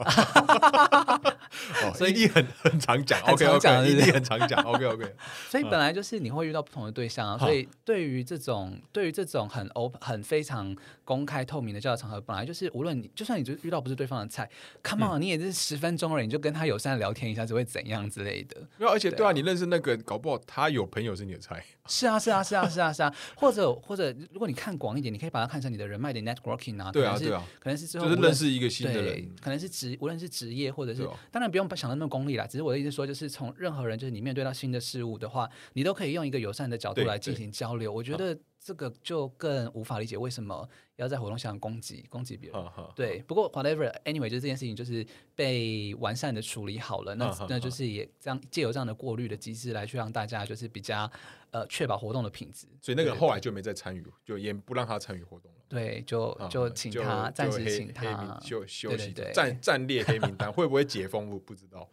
[1.96, 5.14] 所以你很很常讲， OK OK，你很常讲，OK OK。
[5.48, 10.76] 所以本来就是你会遇到不同的对象啊，所以对于这种对于这种很 open 很非常。
[11.08, 14.46] 公开透明的交友场合，本来就是无论你，就算你就遇到不是对方的菜
[14.82, 18.60] ，come on，你也是十分钟而已，你就跟他友善聊天一下，只会怎样之类的。
[18.76, 21.64] 没有，而且对啊，你认识那个，搞不好他有朋友是你的菜。
[21.86, 23.14] 是啊，是啊，是啊，是啊，是啊。
[23.36, 26.92] 或者或者，如果你看广一点，你可以把它看成你的人脉的 networking 啊。
[26.92, 32.46] 对啊，对啊，可能是之后就是认识一个新的人，可能是职，无论是职业或者是，当然不用想的那么功利啦。
[32.46, 37.90] 只是我的意思说，就是从任何人，就是你面对到新的事物的话，你都可以用一个友善的角度来进行交流。
[37.90, 38.38] 我觉得。
[38.60, 42.64] 这个就更无法理解为什么要在活动上攻击攻击别人。
[42.94, 47.14] 对，不过 whatever anyway，就这件事情就是被完善的处理好了。
[47.14, 51.10] 那那就是也这样借由这样的过滤的机制来去让大家就是比较
[51.50, 52.66] 呃确保活动的品质。
[52.82, 55.58] 所以那个后来就没再参与，就也不让他参与活动了。
[55.68, 61.30] 对，就就请他暂时请他休休息，暂暂列黑名单，会不会解封？
[61.30, 61.88] 我不知道，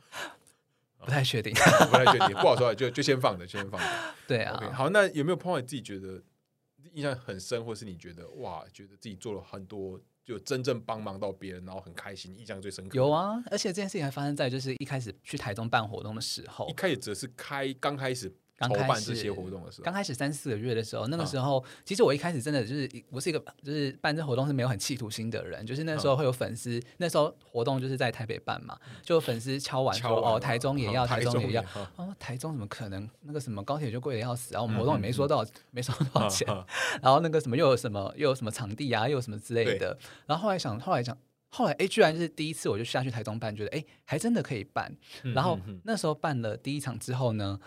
[0.97, 1.53] 不太确定，
[1.91, 3.87] 不太确定，不好说，就就先放着，先放着。
[4.27, 6.21] 对啊，好，那有没有碰到你自己觉得？
[6.95, 12.95] 印象很深，或是你觉得哇，觉得自己做了很多，就真正帮忙到别人，然后很开心，印象最深刻。
[12.95, 18.33] 有啊，而且这件事情还发生在就是一开始去台中办活动的时候，一开始只是开刚开始。
[18.57, 31.61] 筹办这些活动的时候，刚开始三四个月的时候，那个时候，其实我一开始真的就是我是一个就是办这活动是没有很企图心的人，就是那时候会有粉丝，那时候活动就是在台北办嘛，就粉丝敲完说哦，台中也要，台中也要，
[31.97, 33.09] 哦，台中怎么可能？
[33.23, 36.47] 那个什么高铁就贵的要死，然后我们活动也没收到，没收多少钱，
[37.01, 41.17] 然后那个什么又有什么又有什么场地啊，又有什么之类的，然后后来想，后来想，
[41.49, 44.95] 后来哎，居然就是第一次我就下去台中办，觉得哎，还真的可以办，
[45.33, 47.59] 然后那时候办了第一场之后呢。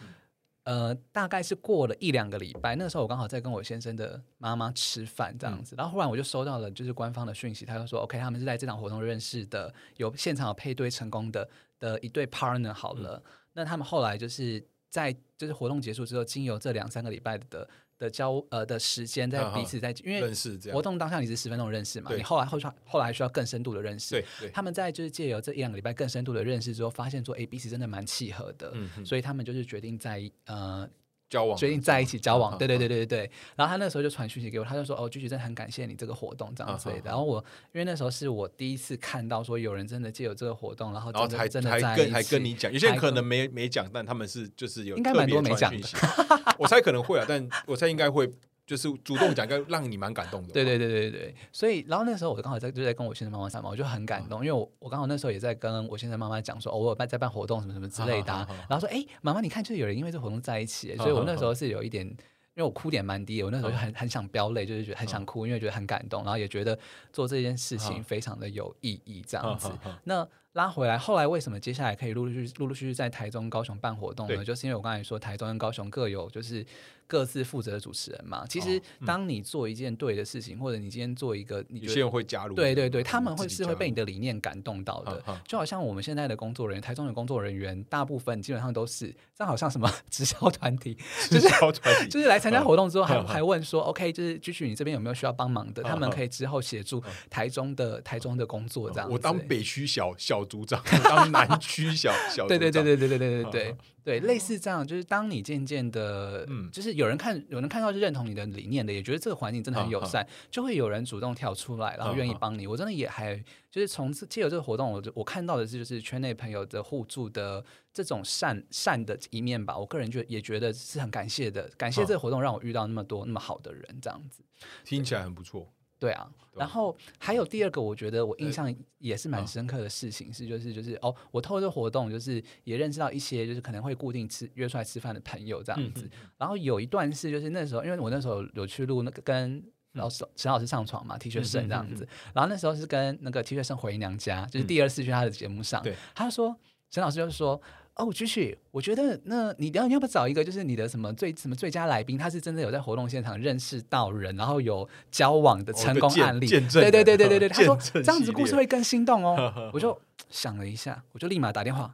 [0.68, 11.48] 呃，大概是过了一两个礼拜，那个时候我刚好在跟我先生的妈妈吃饭这样子，然后忽然我就收到了就是官方的讯息，他就说 OK，他们是在这场活动认识的，有现场有配对成功的
[11.80, 13.22] 的一对 partner 好了，
[13.54, 17.66] 那他们后来就是在就是活动结束之后，经由这两三个礼拜的。
[17.98, 20.32] 的交呃的时间在彼此在，因为
[20.72, 24.24] 活动当下你是十分钟认识嘛，你后来后后来还需要更深度的认识。
[24.40, 28.72] 对，他们在就是借由这一两个礼拜更深度的认识之后，发现说，哎，彼此真的蛮契合的，
[29.04, 30.88] 所以他们就是决定在呃。
[31.28, 33.30] 交往决定在一起交往，对对对对对对。
[33.56, 37.38] 然后他那时候就传讯息给我，他就说：“哦，菊菊真的很感谢你这个活动这样之类的。”然后我
[37.72, 45.72] 因为那时候是我第一次看到说有人真的借有这个活动，然后然后还真的还跟还跟你讲，有些人可能没没讲，但他们是就是有应该蛮多没讲，
[46.58, 48.30] 我猜可能会啊，但我猜应该会。
[48.68, 50.52] 就是主动讲，该让你蛮感动的。
[50.52, 62.16] 对对对对对，所以然后那时候我刚好在就在跟我先生妈妈讲嘛，我就很感动，因为我我刚好那时候也在跟我先生妈妈讲说，偶尔办在办活动什么什么之类的，然后说哎，妈妈你看，就是有人因为这活动在一起，所以我那时候是有一点，因
[62.56, 66.78] 为我哭点蛮低，我那时候就很很想飙泪，就是觉得很想哭，因为觉得很感动，然后也觉得
[67.10, 69.70] 做这件事情非常的有意义，这样子。
[70.04, 74.44] 那拉回来，后来为什么接下来可以陆陆续陆陆续续在台中、高雄办活动呢？
[74.44, 76.64] 就是因为我刚才说台中跟高雄各有就是。
[77.10, 85.24] 各自负责的主持人嘛，其实当你做一件对的事情，或者你今天做一个，你有些人会加入，对对对，他们会是会被你的理念感动到的。
[85.46, 90.98] 就好像我们现在的工作人员，台中的工作人员，大部分基本上都是，这好像什么 直销团体，
[91.30, 95.82] 直销团体，就是来参加活动之后，还还问说，OK，就是继续你这边有没有需要帮忙的？
[95.82, 99.10] 他们可以之后协助台中的台中的工作这样。
[99.10, 103.76] 我当北区小小组长，当南区小 小对对对对对对对对对。
[104.04, 112.66] 对，类似这样，就是当你渐渐的，嗯，就是有人看，有人看到就认同你的理念的，也觉得这个环境真的很友善，就会有人主动跳出来，然后愿意帮你。
[112.66, 113.36] 我真的也还
[113.70, 119.76] 就是从借由这个活动，我我看到的是就是圈内朋友的互助的这种善善的一面吧。
[119.76, 124.42] 我个人觉也觉得是很感谢的，感谢这个活动让我遇到那么多那么好的人，这样子
[124.86, 125.70] 听起来很不错。
[125.98, 136.08] 对啊，然后还有第二个，我觉得我印象也是蛮深刻的事情是，就是就是哦，我透过这活动，就是也认识到一些就是可能会固定吃约出来吃饭的朋友这样子。
[136.36, 139.62] 然后有一段是就是那时候，因为我那时候有去录那个跟
[139.92, 142.06] 老师陈老师上床嘛，T 恤生这样子。
[142.32, 146.56] 然后那时候是跟那个 T 恤生回娘家，就是第二次去他的节目上，他说
[146.90, 147.60] 陈老师就是说。
[147.98, 156.60] 哦，继续，我觉得那你要你要不要找一个就是你的什么最什么最佳来宾，他是真的有在活动现场认识到人，然后有交往的成功案例，对
[156.92, 159.70] 对对对对对，他说这样子故事会更心动哦。
[159.74, 161.92] 我就想了一下，我就立马打电话，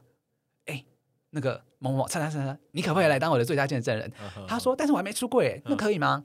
[0.65, 0.85] 哎，
[1.31, 4.11] 那个某某叉叉叉叉，你可不可以来当我的最佳见证人？
[4.47, 6.21] 他说，但是我还没出柜，那可以吗？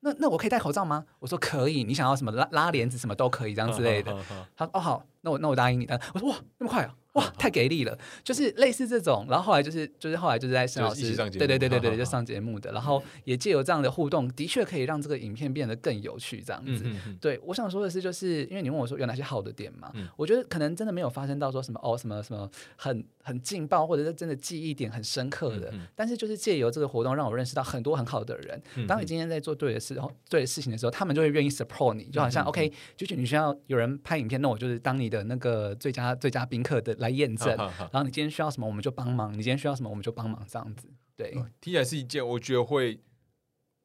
[0.00, 1.06] 那那我可以戴口罩吗？
[1.20, 4.12] 我说可以，你想要什么拉拉帘子什么都可以，这样之类的。
[4.54, 5.88] 他说哦好，那我那我答应你。
[6.12, 6.94] 我说哇，那么快啊！
[7.12, 7.98] 哇，太给力了！
[8.24, 16.84] 就是类似这种，然后后来就是就是后来就是在沈老师对对对对对就上节目的，然后也借由这样的互动，的确可以让这个影片变得更有趣，这样子。
[17.20, 25.70] 对，我想说的是，就是因为你问我说有哪些好的点嘛，我觉得可能真的没有发生到说什么哦什么什么很很劲爆，或者是真的记忆点很深刻的。
[25.94, 28.62] 但是就是借由这个活动，让我认识到很多很好的人。
[28.88, 36.96] 当你今天在做对的事后对的事情的时候，他们就会愿意 support 你，就好像 OK，就是你需要有人拍影片，那我就是当你的那个最佳最佳宾客的。
[37.02, 40.88] 来验证，然后你今天需要什么，我们就帮忙；你今天需要什么，我们就帮忙，这样子。
[41.16, 42.98] 对，听起来是一件我觉得会，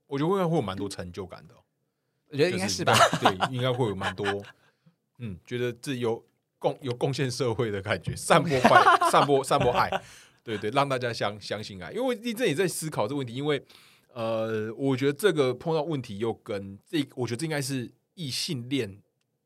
[0.06, 1.56] 我觉得会会有蛮多成就感的。
[2.30, 4.26] 我觉得应该是吧，对，应该会有蛮多，
[5.20, 6.24] 嗯，觉得这有
[6.60, 9.90] 贡有贡献社会的感觉， 散播爱，散播散播爱，
[10.44, 11.92] 对对，让大家相相信爱。
[11.92, 13.62] 因为我一直也在思考这个问题，因为
[14.14, 19.02] 呃，我觉得这个碰到问题又跟这，我觉得这应该是异性恋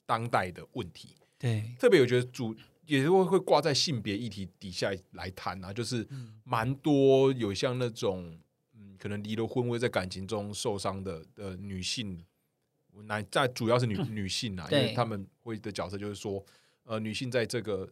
[0.06, 1.16] 当代的问题。
[1.40, 2.56] 对，特别我觉得主。
[2.92, 6.06] 也是会会挂在性别议题底下来谈啊，就是
[6.44, 8.38] 蛮多有像那种
[8.74, 12.22] 嗯，可能离了婚会在感情中受伤的的女性，
[13.06, 16.44] 男在主要是女 女性啊，因为他们会的角色就是说，
[16.84, 17.90] 呃，女性在这个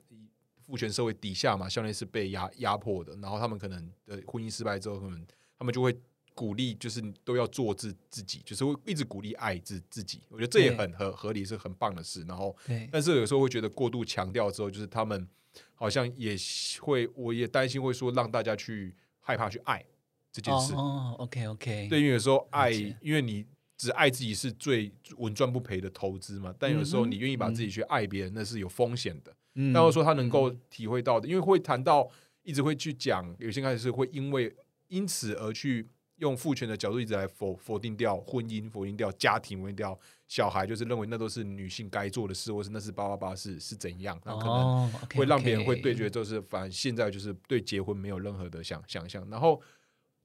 [0.65, 5.25] 父权社会底下嘛，相当于是被压压迫的，然后他们可能的婚姻失败之后，可能
[5.57, 5.97] 他们就会。
[6.39, 10.21] 鼓励就是都要做自自己，就是会一直鼓励爱自自己。
[10.29, 12.23] 我觉得这也很合合理，是很棒的事。
[12.29, 12.55] 然后，
[12.89, 15.27] 但是有时候会觉得过度强调之后，就是他们
[15.75, 16.37] 好像也
[16.79, 19.83] 会，我也担心会说让大家去害怕去爱
[20.31, 20.73] 这件事。
[20.75, 21.87] 哦，OK OK。
[21.89, 26.55] 对，因为有时候爱，因为你只爱自己是最稳赚不赔的投资嘛。
[26.57, 29.35] 但有时候你愿意把自己去爱别人，那是有风险的。
[29.55, 29.73] 嗯。
[29.73, 32.09] 但我说他能够体会到的，因为会谈到
[32.43, 34.55] 一直会去讲，有些开始是会因为
[34.87, 35.85] 因此而去。
[36.19, 39.97] 用父权的角度一直来否否定掉婚姻，否定掉家庭，否定掉
[40.27, 49.27] 小孩，就是认为那都是女性该做的事，或是那是八八八是是怎样，那可能会让别人会对决，就是反正现在就是对结婚没有任何的想想象。
[49.29, 49.61] 然后，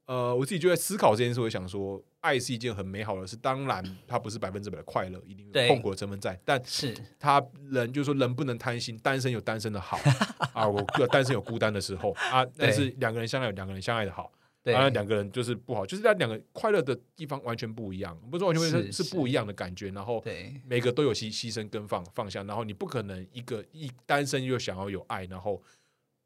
[0.07, 9.99] 呃，我自己就在思考这件事，我想说，爱是一件很美好的事，当然它不是百分之百的快乐，一定有痛苦的成分在，但是他人就是说人不能贪心，单身有单身的好
[10.53, 10.83] 啊，我
[11.13, 14.33] 单身有孤单的时候啊，但是两个人相爱有两个人相爱的好。
[14.73, 19.91] 当然，两个人就是不好，就是在两个快乐的地方完全不一样，不是完全是是不一样的感觉。
[19.91, 20.25] 然后，
[20.65, 22.43] 每个都有牺牺牲跟放放下。
[22.45, 25.63] 然后，你不可能一个一单身又想要有爱，然后，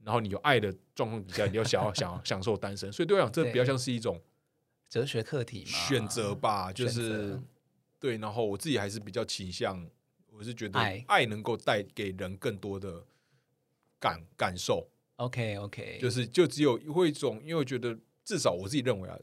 [0.04, 2.92] 然后你有爱的状况底下，你又想要 想要享受单身。
[2.92, 4.22] 所以，对我讲，这比较像是一种
[4.88, 7.40] 哲学课题嘛，选择吧，就是
[7.98, 8.18] 对。
[8.18, 9.84] 然后，我自己还是比较倾向，
[10.30, 10.78] 我是觉得
[11.08, 13.04] 爱能够带给人更多的
[13.98, 14.88] 感感受。
[15.16, 17.98] OK，OK，就是就只有会一种，因为我觉得。
[18.28, 19.18] 至少我自己认为啊，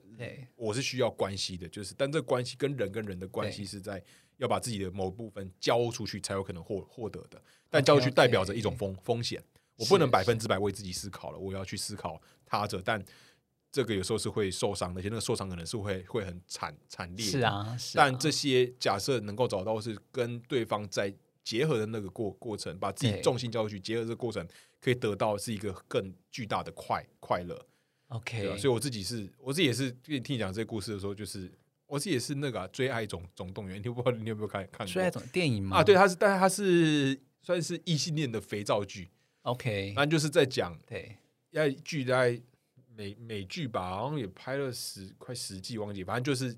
[0.55, 4.03] 我是需要关系的，就是但这关系跟人跟人的关系是在
[4.37, 7.39] 要把自己的某部分交出去才有可能获获得的，
[7.69, 9.39] 但交出去代表着一种风风险，
[9.75, 12.99] 我不能百分之百为自己思考了，我要去思考他者，但
[13.71, 24.47] 这个有时候是会受伤的，而且那个受伤可能是会会很惨惨烈，是啊，但这些假设能够找到是跟对方在结合的那个过过程，把自己重心交出去，结合这个过程
[24.81, 27.63] 可以得到是一个更巨大的快快乐。
[28.09, 31.51] OK，所以我自己是，我自己也是跟你听你讲这个故事的时候，就是
[31.87, 35.77] 我自己也是那个追爱总总动员，你不知道你有没有看看过追爱总电影吗？
[35.77, 39.09] 啊，对，它是，但是它是算是异性恋的肥皂剧。
[39.41, 41.17] OK，那就是在讲对，
[41.49, 42.39] 要剧在
[42.95, 46.55] 美美剧吧，好像也拍了十快十季，忘记，反正就是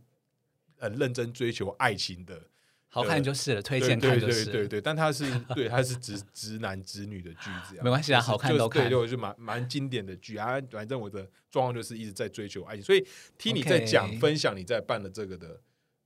[0.78, 2.42] 很认真追求爱情的。
[2.90, 4.46] 好看就是了，推荐看就是。
[4.46, 7.84] 对对对但他是对他是直直男直女的剧这样。
[7.84, 8.90] 没关系啊，好看都看。
[8.90, 10.60] 对，就蛮蛮经典的剧啊。
[10.72, 13.06] 反正我的状况就是一直在追求爱情，所以
[13.38, 15.62] 听你在讲分享你在办的这个的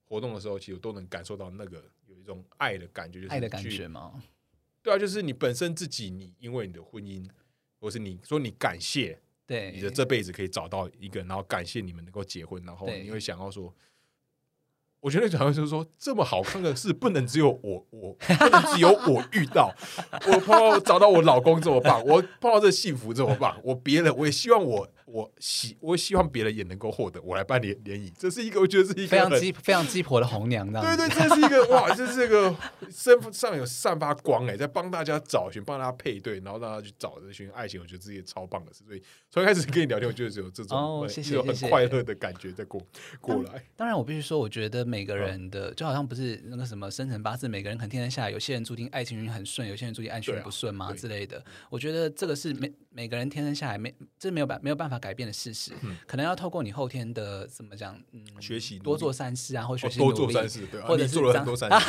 [0.06, 4.22] 活动的时候，其实我都能感受到那个有一种爱的感觉，就是爱的感觉吗？
[4.82, 7.30] 对啊，就是你本身自己，你因为你的婚姻，
[7.80, 13.74] 或是你说你感谢对你的这辈子可以找到一个，然后感谢你们能够结婚，然后你会想要说。
[15.02, 19.76] 我觉得转会就是说，这么好看的事不能只有我，我不能只有我遇到。
[20.28, 24.88] 我碰到找到我老公这么棒，我碰到这幸福这么棒，我别人我也希望我。
[25.14, 32.56] 我希我希望别人也能够获得，我来办联联谊，这是一个我觉得是一个非常鸡非常鸡婆的红娘，对对，这是一个哇，这是一个
[32.90, 38.86] 身上有散发光哎，在帮大家找寻，帮大家配对，然后让他去找这群爱情，我觉得这些超棒的事。
[38.88, 42.82] 所以从一开始跟你聊天，我觉得有这种有很快乐的感觉在过
[43.20, 43.62] 过来。
[43.76, 51.42] 当然，我必须说，我觉得每个人的就好像不是那个什么生辰八字，每个人可能天生下来，有些人注定爱情运很顺，有些人注定爱情运不顺嘛之类的。
[51.70, 55.72] 我觉得这个是每每个人天生下来没这没有办没有办法改变的事实。
[56.06, 61.86] 可能要透过你后天的怎么讲，嗯，学习多做善事啊，或学习多做善事，对或者做了很多善事，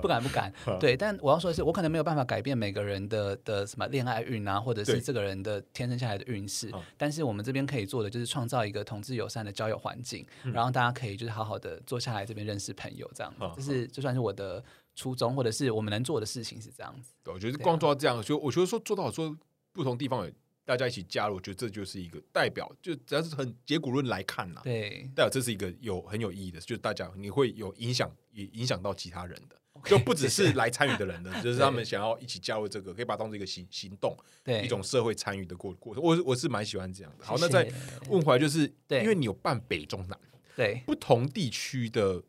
[0.00, 0.50] 不敢不敢。
[0.80, 6.72] 对，但我要说的是，我可能没有办法改变每个人的的什么恋爱运啊，或者是这个人的天生下来的运势。
[6.96, 13.44] 但是我们这边可以做的就是创造一个同志友善的交友环境，然后大家可以就是好好的坐下来这边认识朋友，这样子。
[13.56, 17.12] 这是就算是我的初衷，或者是我们能做的事情是这样子。
[17.24, 19.36] 我觉得光做到这样，就我觉得说做到说
[19.72, 20.32] 不同地方有。
[20.64, 36.04] 大家一起加入，我觉得这就是一个代表，就只要是很结果论来看呐，对，代表这是一个有很有意义的，就是大家你会有影响，也影响到其他人的，就不只是来参与的人的， 就是他们想要一起加入这个，可以把它当做一个行行动，对，一种社会参与的过过程。
[36.04, 37.24] 我我是蛮喜欢这样的。
[37.24, 37.72] 好，那在
[38.10, 40.20] 问回来，就是因为你有办北中南，
[40.58, 42.22] 对，不同地区的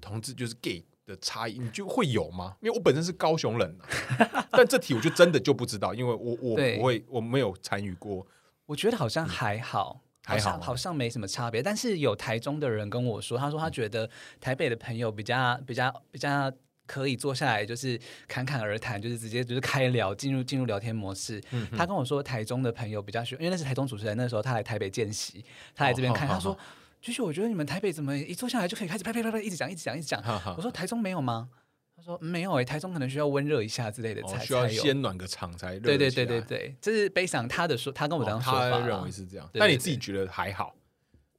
[0.00, 0.84] 同志就是 gay。
[1.06, 2.56] 的差异，你就会有吗？
[2.62, 3.76] 因为我本身是高雄人，
[4.50, 8.26] 但这题我就真的就不知道，因为我我不会，我没有参与过。
[8.64, 11.62] 我觉得好像还好，还好，好像没什么差别。
[11.62, 14.08] 但是有台中的人跟我说，他说他觉得
[14.40, 16.50] 台北的朋友比较比较比较
[16.86, 21.38] 可以坐下来，就是侃侃而谈，就是直接就是开聊，进入进入聊天模式。
[21.76, 25.44] 他跟我说，台中的朋友比较喜欢，因为那是台中主持人，那时候他来台北见习，
[25.74, 26.56] 他来这边看，他说。
[27.04, 30.22] 就是我觉得你们台北怎么一坐下来就可以开始啪啪啪啪一直讲一直讲一直讲。
[30.56, 31.50] 我说台中没有吗？
[31.94, 35.78] 他说没有哎，台中可能需要温热一下之类的才需要先暖个场才。
[35.78, 38.70] 对对对对对，这是悲伤他的说，他跟我这样说法。
[38.70, 40.74] 他认为是这样，但你自己觉得还好？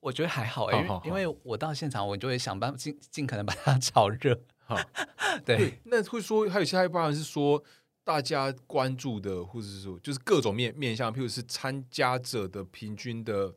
[0.01, 4.39] 我觉得还好哎，因为我到现场我就会想办法尽尽可能把它 炒热。
[4.65, 4.77] 好，
[5.43, 5.79] 对。
[5.85, 7.63] 那会说还有其他一部分是说
[8.03, 13.51] 大家关注的，或者是说就是各种面面向，譬如是参加者的平均的。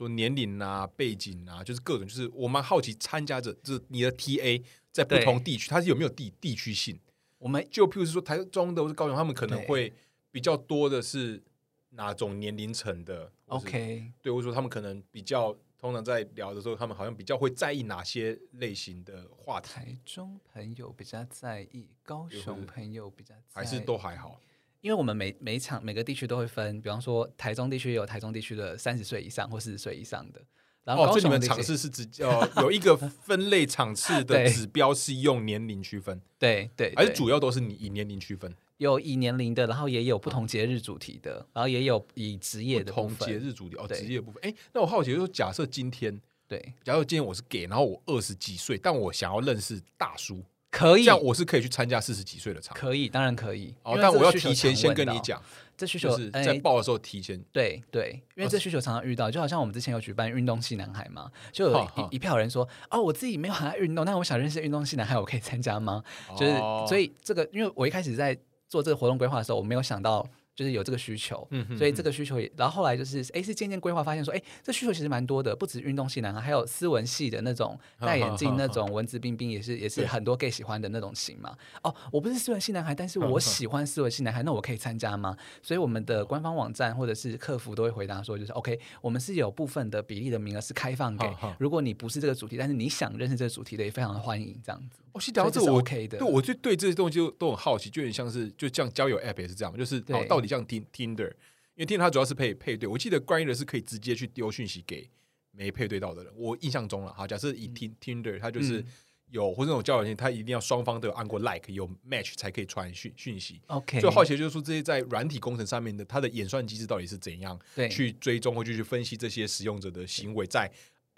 [0.00, 6.98] 说年龄啊、背景啊，就是各种，就是我蛮好奇参加者，就是你的 T A 在不同地区，它是有没有地地区性？
[7.36, 9.92] 我们就譬如说台中的或是高雄，他们可能会
[10.30, 11.42] 比较多的是
[11.90, 19.68] 哪种年龄层的？OK，对，或者说他们可能比较通常在聊的时候，他们好像比较会在意哪些类型的话题？
[19.68, 24.40] 台中朋友比较在意，高雄朋友比较还是都还好。
[24.80, 30.40] 因为我们每每场每个地区都会分，比方说台中地区有台中地区的三十岁以上或四十岁以上的，
[30.84, 38.54] 然后这你们场次是指呃有一个分类场次 的指标是用年龄区分，对对，还是主要都是你以年龄区分？
[38.78, 44.42] 有以年龄的，然后也有不同节日主题的，然后也有以职业的不同节日主题哦，职业部分。
[44.42, 46.18] 哎，那我好奇就是，假设今天
[46.48, 50.42] 对，假如今天我是给，然后我二十几岁，但我想要认识大叔。
[50.70, 52.76] 可以，这样我是可以去参加四十几岁的场。
[52.76, 53.74] 可以，当然可以。
[53.82, 55.42] 哦，但我要提前先跟你讲，
[55.76, 57.42] 这需求是在报的时候提前。
[57.52, 66.02] 对对，因为这需求常常遇到，就好像我们之前有举办运动系男孩嘛，就有一一票人说，哦，我自己没有很爱运动，但我想认识运动系男孩，我可以参加吗？
[66.38, 66.56] 就是，
[66.86, 70.26] 所以这个，因为我一开始在做这个活动规划的时候，我没有想到。
[70.54, 71.48] 就是有这个需求，
[71.78, 81.56] 所以这个需求也，然后后来就是，哎，是渐渐规划发现说，哎，这需求其实蛮多的，不止运动系男孩，还有斯文系的那种戴眼镜那种文质彬彬，也是也是很多 gay 喜欢的那种型嘛。
[81.82, 85.36] 哦，我不是斯文系男孩，但是我喜欢斯文系男孩，那我可以参加吗？
[85.62, 91.26] 所以我们的官方网站或者是客服都会回答说，就是 OK，我们是有部分的比例的名额是开放给，
[91.58, 94.98] 如果你不是这个主题，但是你想认识这个主题的，也非常的欢迎这样子。
[95.12, 101.28] 哦，其实聊这我 OK 的，对，我就对这些东西都很好奇，就有点像是就像交友 App 也是这样，就是哦，到底像听 Tinder，
[101.74, 105.08] 因为 Tinder 它主要是配配对，我记得 Grinder 是可以直接去丢讯息给
[105.50, 106.32] 没配对到的人。
[106.36, 108.84] 我印象中了，哈，假设以听 Tinder，它就是
[109.30, 113.60] 有或者那种交友软件，它一定要双方都有按过 Like 有 Match 才可以传讯讯息。
[113.66, 120.70] OK，最好奇就是说这些在软体工程上面的它的演算机制到底是怎样，对，去追踪或就去分析这些使用者的行为在。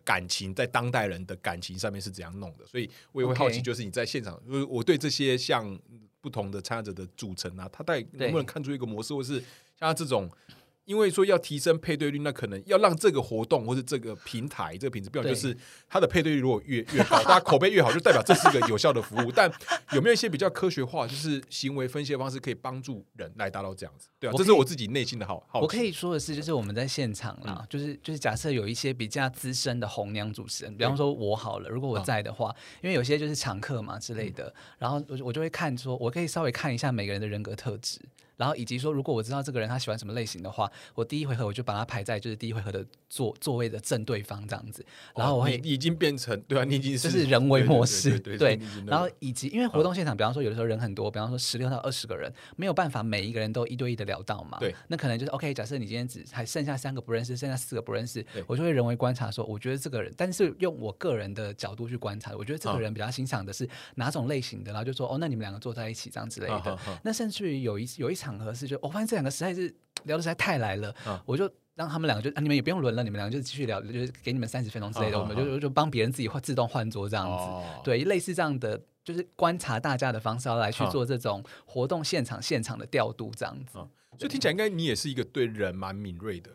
[0.05, 2.67] 感情在当代人的感情上面是怎样弄的？
[2.67, 5.79] 所以我也会好奇，就是你在现场，就是我对这些像
[6.23, 9.43] 不同的参加者的组成啊，他带能不能看出一个模式，或是
[9.79, 10.31] 像这种
[10.85, 15.57] 因为说要提升配对率，那可能要让这个活动或是这个平台这个品质标准，就是
[15.89, 19.31] 它的配对率如果越越高， 大家口碑越好，就代表这是一个有效的服务。
[19.31, 19.51] 但
[19.93, 24.09] 有没有一些比较科学化，就是行为分析的方式，可以帮助人来达到这样子？
[24.23, 25.61] 对啊，这是我自己内心的好好。
[25.61, 37.99] 我可以说的是，就是我们在现场啦，就是就是假设有一些比较资深的红娘主持人，比方说我好了，如果我在的话，因为有些就是常客嘛之类的，然后我我就会看说，我可以稍微看一下每个人的人格特质。
[38.35, 44.85] 然后以及说，如果我知道这个人他喜欢什么类型的话，我第一回合我就把他排在就是第一回合的座座位的正对方这样子。
[45.15, 48.59] 然后我会已经变成对啊，你已经是人为模式对。
[48.85, 54.59] 然后以及因为活动现场，比方说有的时候人很多，比方说十六到二十个人，没有办法每一个人都一对一的聊到嘛。
[54.59, 54.75] 对。
[54.89, 66.77] 那可能就是 OK，假设你今天只还剩下三个不认识，剩下四个不认识，我就会人为观察说，我觉得这个人，但是用我个人的角度去观察，我觉得这个人比较欣赏的是哪种类型的，然后就说哦，那你们两个坐在一起这样之类的。
[67.05, 69.13] 那甚至于有一有一场合是就我发现。
[69.13, 69.71] 这两个实在是
[70.05, 70.95] 聊的实在太来了，
[71.27, 83.79] 我就让他们两个就你们也不用轮了，你们两个就继续聊，就是给你们三十分钟之类的，我们就就帮别人自己换自动换桌这样子，对，类似这样的就是观察大家的方式，要来去做这种活动现场现场的调度这样子。
[84.19, 86.51] 所以听起来应该你也是一个对人蛮敏锐的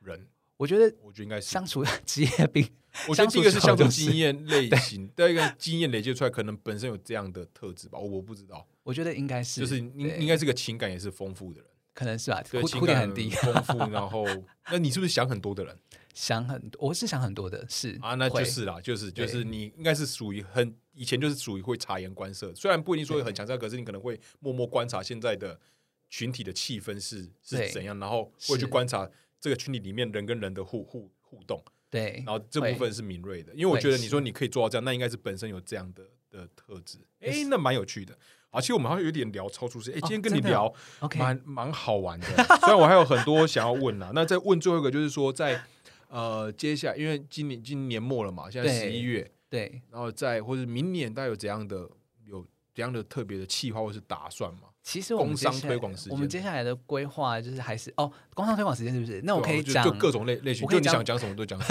[0.00, 2.68] 人，我觉得我觉得应该是相处 职业病。
[3.08, 8.66] 我觉得第一个是相处经验类型，第二个经验累积出来，可能本身有这样的特质吧，我不知道。
[8.82, 11.70] 我觉得应该是，就是应应该是个情感也是丰富的人。
[11.94, 13.78] 可能是吧，对，情感很低，丰富。
[13.90, 14.26] 然后，
[14.70, 15.78] 那你是不是想很多的人？
[16.12, 25.58] 想很多，我是想很多的，是啊，那就是啦，就是就是你应该是属于很以前就是属于会察言观色，虽然不一定说很强调，可是你可能会默默观察现在的
[26.12, 29.10] 群体的气氛是是怎样，然后会去观察
[29.40, 31.64] 这个群体里面人跟人的互互互动。
[31.88, 36.98] 对，然后这部分是敏锐的，因为我觉得你说你可以做到这样，那应该是本身有这样的的特质。
[37.20, 38.14] 哎，那蛮有趣的。
[38.50, 40.70] 而且我们好像有点聊超出时间，哎，今天跟你聊
[41.16, 42.26] 蛮蛮好玩的。
[42.60, 45.64] 虽然我还有很多想要问啊，那再问最后一个就是说，在
[46.08, 51.88] 呃接下来，因为今年今年末了嘛，现在十一月，对，然后在或者明年，大家有怎样的
[52.26, 54.68] 有怎样的特别的计划或是打算吗？
[54.82, 59.20] 其实工商推广时间，我们接下来的规划就是还是哦，工商推广时间是不是？
[59.24, 61.58] 那我可以讲就各种类类型，就你想讲什么都讲。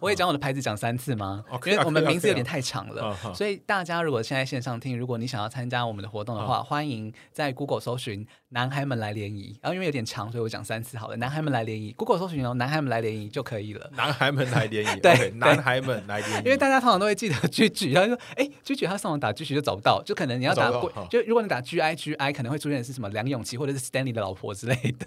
[0.00, 1.44] 我也讲我的牌子讲三次吗？
[1.66, 9.56] 因为我们名字有点太长了，所以大家如果现在线上听，如果你想要参加我们的活动的话，欢迎在 Google 搜寻“男孩们来联谊”。
[9.62, 11.16] 然后因为有点长，所以我讲三次好了。
[11.16, 13.90] 男孩们来联谊，Google 搜寻哦，男孩们来联谊就可以了。
[13.94, 16.44] 男孩们来联谊，对，男孩们来联谊。
[16.46, 20.70] 因为大家通常都会记得 G G，他说：“哎，G G，他上网打 G G 就找不到，就可能你要打
[21.08, 25.04] 就如果你打 G I G I，可能会出现的是什么梁咏琪或者是 Stanley 的老婆之类的。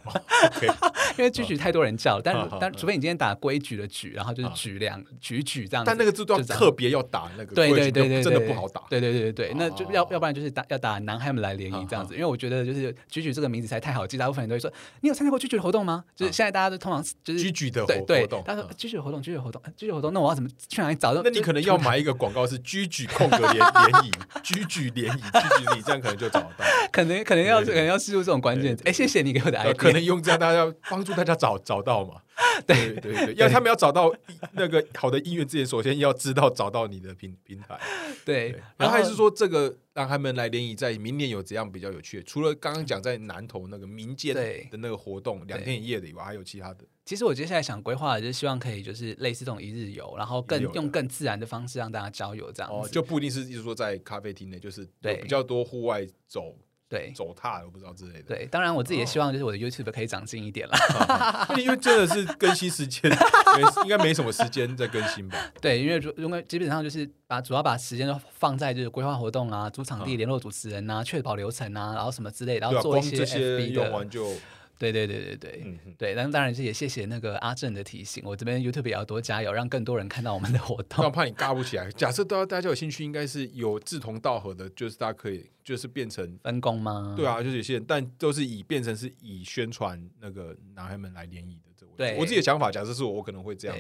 [1.17, 5.86] 因为举举太多人叫，但但除非你今天打规矩的举，然后就是举两举举”这样。
[5.86, 8.82] 但那个字都要特别要打那个，对对对对，真的不好打。
[8.89, 14.69] 对对对对对，那就要要不然就是打要打男孩们来联谊这样子，因为我觉得就是举举这个名字才太好记，大部分人都会说
[14.99, 16.03] 你有参加过居举的活动吗？
[16.13, 21.21] 就是现在大家都通常就是居举的活动，他说居举活动居举活动居举活动，那我要怎么去哪里找到？
[21.23, 24.11] 那你可能要买一个广告是居举空格联 联谊，
[24.43, 26.65] 居举联谊，居居你这样可能就找得到。
[26.91, 28.84] 可能可能要可能要输入这种关键词。
[28.86, 32.22] 哎，谢谢你给我的 idea，可能用这样大家帮助大家找找到嘛。
[32.65, 34.11] 对对对，要他们要找到
[34.53, 37.80] 那个好的音乐之前，首先要知道找到你的平平台。
[38.26, 42.24] 对，然后还是说这个让他们来联谊，在明年有怎样比较有趣？
[42.24, 46.80] 除了刚刚讲在南投那个民间的那个活动两天一夜的以外，还有其他的。
[47.05, 52.72] 其实我接下来想规划的就是希望可以就是类似这种一日游，然后更用更自然的方式让大家交友这样。
[52.72, 56.55] 哦，就不一定是就是说在咖啡厅内，就是对比较多户外走。
[56.91, 58.23] 对，走踏我不知道之类的。
[58.35, 60.75] 对，当然我自己也希望就是我的 YouTube 可以长进一点了。
[61.57, 63.09] 因为真的是更新时间，
[63.83, 65.37] 应该没什么时间在更新吧？
[65.61, 74.27] 对，因为如因为基本上就是把主要把时间都放在就是规划活动啊、租场地、联络主持人啊、确保流程啊，然后什么之类，然后做一些 FB 用完就。
[74.82, 81.03] 对对对对对，嗯对，但当然是也谢谢那个阿正的提醒，我这边 YouTube 也要多加油，让更多人看到我们的活动。
[81.03, 81.88] 那怕你尬不起来。
[81.91, 87.13] 假设都要大家有兴趣，应该是有志同道合的，就是大家可以就是变成分工吗？
[87.15, 91.61] 对啊，就是有些人，但都是以变成是以宣传那个男孩们来联谊的。
[91.97, 93.77] 对，我自己的想法，假设是我，我可能会这样。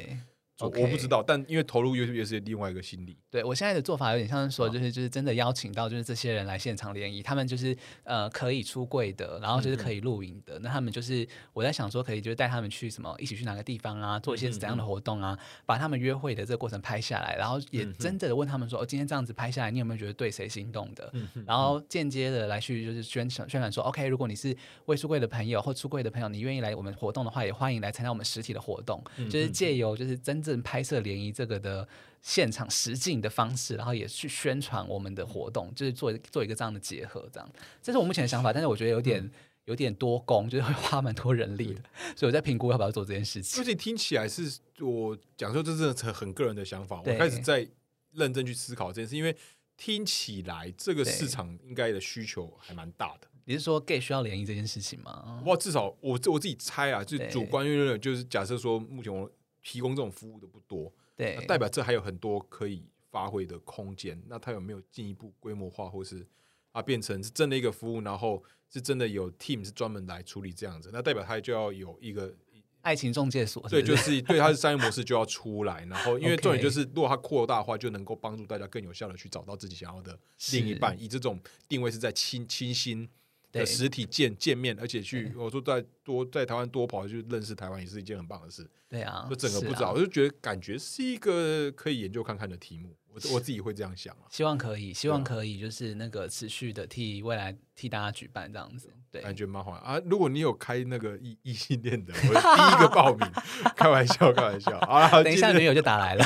[0.67, 3.17] 我不知道，但因为投入又也是另外一个心理。
[3.29, 10.59] 对我现在的做法有点像是说，就是就是真的邀请到就是这些人来现场联谊，他们就是呃可以出柜的，然后就是可以露营的。
[10.59, 21.11] 那他们就是我在想说，可以就是带他们去什么，一起去哪个地方啊，做一些怎样的活动啊，把他们约会的这个过程拍下来，然后也真的问他们说，哦，今天这样子拍下来，你有没有觉得对谁心动的？
[21.47, 24.55] 然后间接的来去就是宣传宣传说，OK，如果你是
[24.85, 30.50] 未出柜的朋友或出柜的朋友，你愿意来我们活动的话，也欢迎来参加我们实体的活动，就是借由就是真正。
[30.63, 31.87] 拍摄联谊这个的
[32.23, 37.47] 现场实景的方式，然后也去宣传我们的活动，就是做做一个这样的结合，这样
[37.83, 38.51] 这是我目前的想法。
[38.51, 39.31] 但是我觉得有点
[39.65, 41.81] 有点多工，就是会花蛮多人力的，
[42.17, 43.61] 所以我在评估要不要做这件事情。
[43.61, 47.67] 而且听起来是我讲说这是很很个人的想法，我开始在
[48.13, 49.35] 认真去思考这件事，因为
[49.77, 53.27] 听起来这个市场应该的需求还蛮大的。
[53.45, 55.41] 你是说 gay 需要联谊这件事情吗？
[55.45, 59.29] 哇，至少我我自己猜啊，就主观认为就是假设说目前我
[59.63, 64.21] 提供这种服务的不多，对，代表这还有很多可以发挥的空间。
[64.27, 66.27] 那它有没有进一步规模化，或是
[66.71, 70.89] 啊变成是真的一个服务，然后是真的有 team 是专门来处理这样子？
[70.91, 72.33] 那代表它就要有一个
[72.81, 75.85] 爱情中介所，对，就是对它的商业模式就要出来。
[75.89, 80.17] 然后因为重点就是，如果它扩大化，就能够帮助大家更有效的去找到自己想要的
[80.53, 80.99] 另一半。
[80.99, 83.07] 以这种定位是在清清新。
[83.51, 88.69] 的实体见见面，而且去我说在多在台湾多跑，去认识台湾也是一件很棒的事。
[88.89, 92.95] 对啊，就整个不知道，我就觉得感觉是一个可以研究看看的题目。
[93.13, 99.99] 我 我自己会这样想啊，希望可以，希望可以，就是那个持续的替未来替大家举办这样子，对，感觉蛮好啊。
[100.05, 103.29] 如果你有开那个异 异性恋的，我第一个报名，
[103.75, 105.21] 开玩笑，开玩笑 啊。
[105.23, 106.23] 等一下女友就打来了，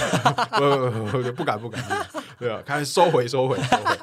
[0.51, 1.83] 不不不不敢不敢，
[2.37, 3.97] 对啊，开收回收回收回。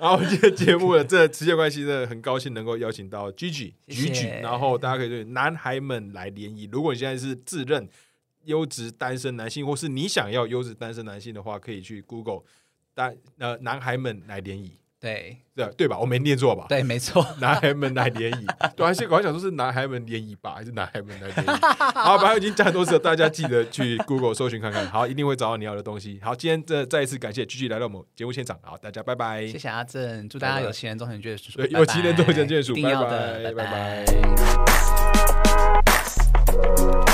[0.00, 6.64] 然后今天节目的这直接关系，真的很高兴能够邀请到 Gigi、Gigi，然后大家可以对男孩们来联谊。
[6.72, 7.86] 如果你现在是自认
[8.44, 12.40] 优质单身男性，或是你想要优质单身男性的话，可以去 Google
[12.94, 14.72] 单呃男孩们来联谊。
[15.00, 15.98] 对对对吧？
[15.98, 16.66] 我没念错吧？
[16.68, 17.26] 对，没错。
[17.40, 18.46] 男孩们来联谊，
[18.76, 21.48] 对，而且我还想说是男孩们联谊吧，还是男孩们来联谊？
[21.96, 26.20] 好，反正已经讲很多次了，大家记得去 Google 搜寻看看，好，一定会找到你要的东西。
[26.22, 29.46] 好，今天这再一次感谢继续来到我们节目现场，好，大家拜拜。
[29.46, 34.04] 谢谢阿正，祝大家有情人终成眷属，有情人终成眷属，拜拜，拜
[37.04, 37.09] 拜。